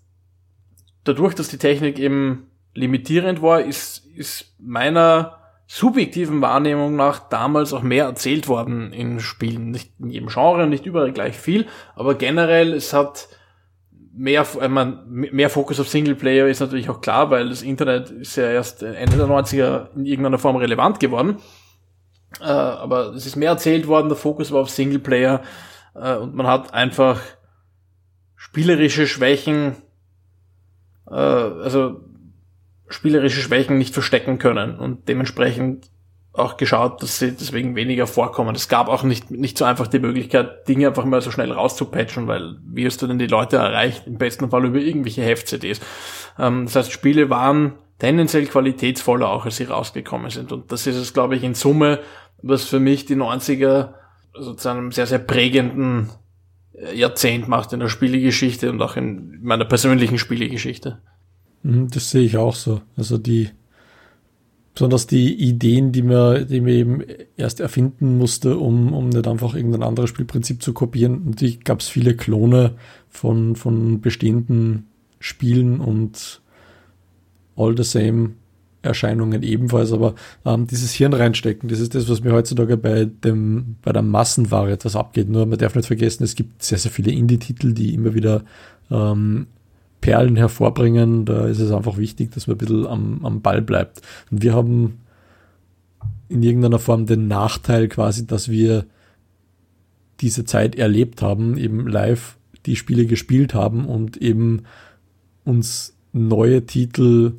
[1.05, 2.48] dadurch, dass die Technik eben
[2.79, 9.71] limitierend war, ist, ist meiner subjektiven Wahrnehmung nach damals auch mehr erzählt worden in Spielen.
[9.71, 13.29] Nicht in jedem Genre, nicht überall gleich viel, aber generell, es hat
[14.15, 18.37] mehr, äh, man, mehr Fokus auf Singleplayer ist natürlich auch klar, weil das Internet ist
[18.37, 21.37] ja erst Ende der 90er in irgendeiner Form relevant geworden.
[22.41, 25.43] Äh, aber es ist mehr erzählt worden, der Fokus war auf Singleplayer
[25.95, 27.21] äh, und man hat einfach
[28.37, 29.77] spielerische Schwächen,
[31.11, 32.08] äh, also
[32.89, 35.91] spielerische Schwächen nicht verstecken können und dementsprechend
[36.33, 38.55] auch geschaut, dass sie deswegen weniger vorkommen.
[38.55, 42.27] Es gab auch nicht, nicht so einfach die Möglichkeit, Dinge einfach mal so schnell rauszupatchen,
[42.27, 44.07] weil wie hast du denn die Leute erreicht?
[44.07, 45.81] Im besten Fall über irgendwelche Heft-CDs.
[46.39, 50.53] Ähm, das heißt, Spiele waren tendenziell qualitätsvoller auch, als sie rausgekommen sind.
[50.53, 52.01] Und das ist es, glaube ich, in Summe,
[52.43, 53.95] was für mich die 90er
[54.35, 56.11] sozusagen sehr, sehr prägenden
[56.75, 61.03] äh, Jahrzehnt macht in der Spielegeschichte und auch in meiner persönlichen Spielegeschichte.
[61.63, 62.81] Mhm, das sehe ich auch so.
[62.97, 63.51] Also die,
[64.75, 67.03] besonders die Ideen, die man, die man eben
[67.37, 71.23] erst erfinden musste, um, um nicht einfach irgendein anderes Spielprinzip zu kopieren.
[71.27, 72.75] Natürlich gab es viele Klone
[73.09, 74.87] von, von bestehenden
[75.19, 76.41] Spielen und
[77.57, 78.35] all the same
[78.83, 83.77] Erscheinungen ebenfalls, aber ähm, dieses Hirn reinstecken, das ist das, was mir heutzutage bei dem,
[83.83, 85.29] bei der Massenware etwas abgeht.
[85.29, 88.45] Nur man darf nicht vergessen, es gibt sehr, sehr viele Indie-Titel, die immer wieder
[88.91, 89.49] ähm,
[90.01, 91.25] Perlen hervorbringen.
[91.25, 94.03] Da ist es einfach wichtig, dass man ein bisschen am, am Ball bleibt.
[94.31, 94.99] Und wir haben
[96.29, 98.85] in irgendeiner Form den Nachteil quasi, dass wir
[100.21, 102.37] diese Zeit erlebt haben, eben live
[102.67, 104.65] die Spiele gespielt haben und eben
[105.45, 107.35] uns neue Titel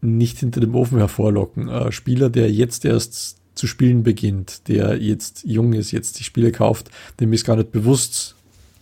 [0.00, 1.68] nicht hinter dem Ofen hervorlocken.
[1.68, 6.52] Ein Spieler, der jetzt erst zu spielen beginnt, der jetzt jung ist, jetzt die Spiele
[6.52, 8.36] kauft, dem ist gar nicht bewusst,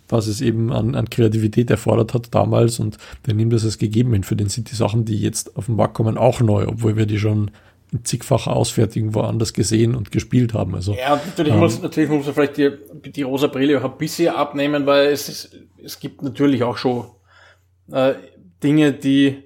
[0.08, 4.12] was es eben an, an Kreativität erfordert hat damals und der nimmt das als gegeben
[4.12, 4.24] hin.
[4.24, 7.06] Für den sind die Sachen, die jetzt auf den Markt kommen, auch neu, obwohl wir
[7.06, 7.50] die schon
[7.92, 10.74] in zigfacher Ausfertigung woanders gesehen und gespielt haben.
[10.74, 12.70] Also, ja, natürlich, ähm, muss, natürlich muss man vielleicht die,
[13.12, 17.06] die rosa Brille auch ein bisschen abnehmen, weil es, ist, es gibt natürlich auch schon
[17.92, 18.14] äh,
[18.62, 19.44] Dinge, die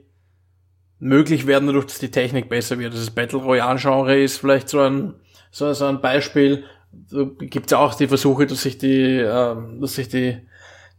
[0.99, 2.95] möglich werden, dadurch, dass die Technik besser wird.
[2.95, 5.15] Das Battle Royale Genre ist vielleicht so ein,
[5.51, 9.57] so, so ein Beispiel, da gibt es ja auch die Versuche, dass sich die, äh,
[9.81, 10.39] dass sich die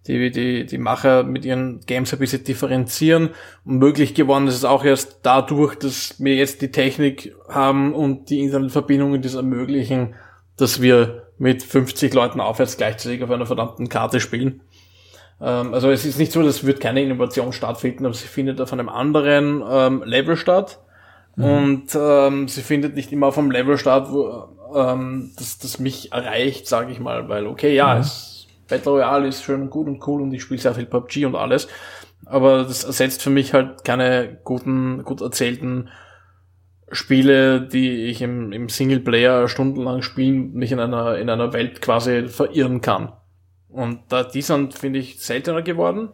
[0.08, 3.30] die, die, die Macher mit ihren Games ein bisschen differenzieren.
[3.66, 8.30] Und möglich geworden ist es auch erst dadurch, dass wir jetzt die Technik haben und
[8.30, 10.16] die Internetverbindungen, die es ermöglichen,
[10.58, 14.62] dass wir mit 50 Leuten aufwärts gleichzeitig auf einer verdammten Karte spielen.
[15.40, 18.74] Ähm, also es ist nicht so, dass wird keine Innovation stattfinden, aber sie findet auf
[18.74, 20.80] einem anderen ähm, Level statt.
[21.36, 21.46] Mhm.
[21.46, 26.12] Und ähm, sie findet nicht immer auf einem Level statt, wo ähm, das, das mich
[26.12, 28.02] erreicht, sage ich mal, weil okay, ja, mhm.
[28.02, 28.31] es
[28.72, 31.36] Battle Royale ist schön und gut und cool und ich spiele sehr viel PUBG und
[31.36, 31.68] alles.
[32.26, 35.90] Aber das ersetzt für mich halt keine guten, gut erzählten
[36.92, 42.28] Spiele, die ich im, im Singleplayer stundenlang spielen, mich in einer, in einer Welt quasi
[42.28, 43.14] verirren kann.
[43.70, 46.10] Und da, die sind, finde ich, seltener geworden.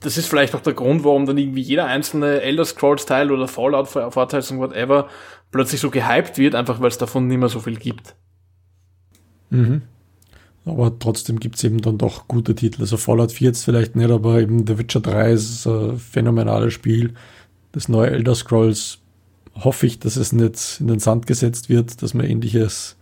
[0.00, 3.48] Das ist vielleicht auch der Grund, warum dann irgendwie jeder einzelne Elder Scrolls Teil oder
[3.48, 5.08] Fallout Vorteilsung whatever
[5.50, 8.14] plötzlich so gehypt wird, einfach weil es davon nicht mehr so viel gibt.
[9.48, 9.82] Mhm.
[10.66, 12.82] Aber trotzdem gibt es eben dann doch gute Titel.
[12.82, 17.14] Also Fallout 4 jetzt vielleicht nicht, aber eben The Witcher 3 ist ein phänomenales Spiel.
[17.70, 18.98] Das neue Elder Scrolls
[19.54, 22.96] hoffe ich, dass es nicht in den Sand gesetzt wird, dass man ähnliches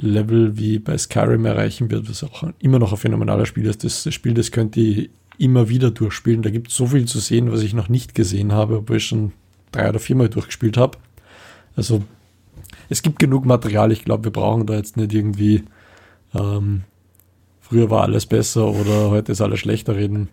[0.00, 3.84] Level wie bei Skyrim erreichen wird, was auch immer noch ein phänomenales Spiel ist.
[3.84, 6.42] Das, Spiel, das könnt ihr immer wieder durchspielen.
[6.42, 9.06] Da gibt es so viel zu sehen, was ich noch nicht gesehen habe, obwohl ich
[9.06, 9.32] schon
[9.72, 10.96] drei oder viermal durchgespielt habe.
[11.76, 12.02] Also
[12.88, 13.92] es gibt genug Material.
[13.92, 15.64] Ich glaube, wir brauchen da jetzt nicht irgendwie
[16.34, 16.84] ähm,
[17.60, 20.28] früher war alles besser oder heute ist alles schlechter reden.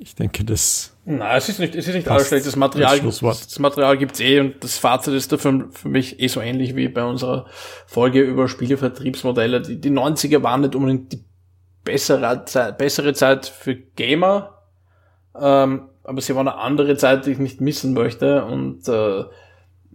[0.00, 0.96] Ich denke, das.
[1.04, 2.46] Nein, es ist nicht, es ist nicht alles schlecht.
[2.46, 6.40] Das Material, das Material gibt's eh und das Fazit ist dafür für mich eh so
[6.40, 7.46] ähnlich wie bei unserer
[7.86, 9.62] Folge über Spielevertriebsmodelle.
[9.62, 11.24] Die, die 90er waren nicht unbedingt die
[11.82, 14.62] bessere Zeit, bessere Zeit für Gamer,
[15.34, 19.24] ähm, aber sie waren eine andere Zeit, die ich nicht missen möchte und äh,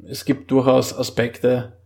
[0.06, 1.78] es gibt durchaus Aspekte,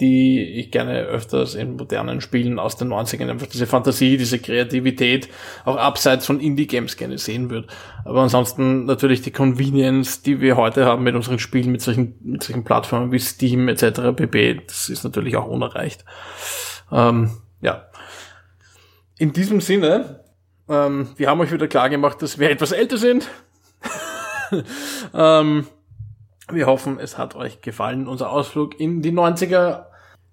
[0.00, 5.28] die ich gerne öfters in modernen Spielen aus den 90ern einfach diese Fantasie, diese Kreativität
[5.64, 7.68] auch abseits von Indie-Games gerne sehen würde.
[8.04, 12.42] Aber ansonsten natürlich die Convenience, die wir heute haben mit unseren Spielen, mit solchen, mit
[12.42, 14.16] solchen Plattformen wie Steam etc.
[14.16, 16.04] pp, das ist natürlich auch unerreicht.
[16.90, 17.30] Ähm,
[17.60, 17.84] ja.
[19.18, 20.24] In diesem Sinne,
[20.68, 23.28] ähm, wir haben euch wieder klar gemacht, dass wir etwas älter sind.
[25.14, 25.66] ähm,
[26.50, 29.89] wir hoffen, es hat euch gefallen, unser Ausflug in die 90er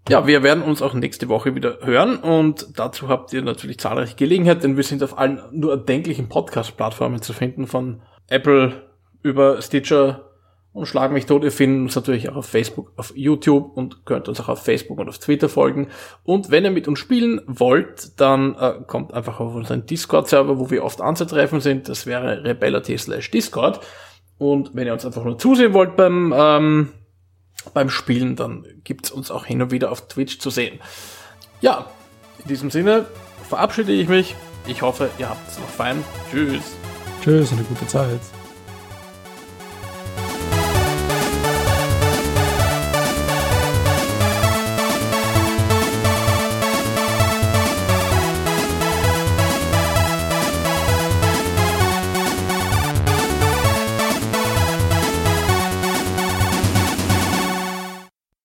[0.09, 4.15] ja, wir werden uns auch nächste Woche wieder hören und dazu habt ihr natürlich zahlreiche
[4.15, 8.87] Gelegenheit, denn wir sind auf allen nur erdenklichen Podcast-Plattformen zu finden, von Apple
[9.23, 10.27] über Stitcher
[10.77, 11.43] und Schlag mich tot.
[11.43, 14.99] Ihr findet uns natürlich auch auf Facebook, auf YouTube und könnt uns auch auf Facebook
[14.99, 15.87] und auf Twitter folgen.
[16.23, 20.69] Und wenn ihr mit uns spielen wollt, dann äh, kommt einfach auf unseren Discord-Server, wo
[20.69, 21.89] wir oft anzutreffen sind.
[21.89, 23.79] Das wäre rebella.t slash Discord.
[24.37, 26.89] Und wenn ihr uns einfach nur zusehen wollt beim ähm,
[27.69, 30.79] beim Spielen, dann gibt's uns auch hin und wieder auf Twitch zu sehen.
[31.61, 31.87] Ja,
[32.39, 33.05] in diesem Sinne
[33.47, 34.35] verabschiede ich mich.
[34.67, 36.03] Ich hoffe, ihr habt es noch fein.
[36.29, 36.63] Tschüss.
[37.23, 38.19] Tschüss, eine gute Zeit.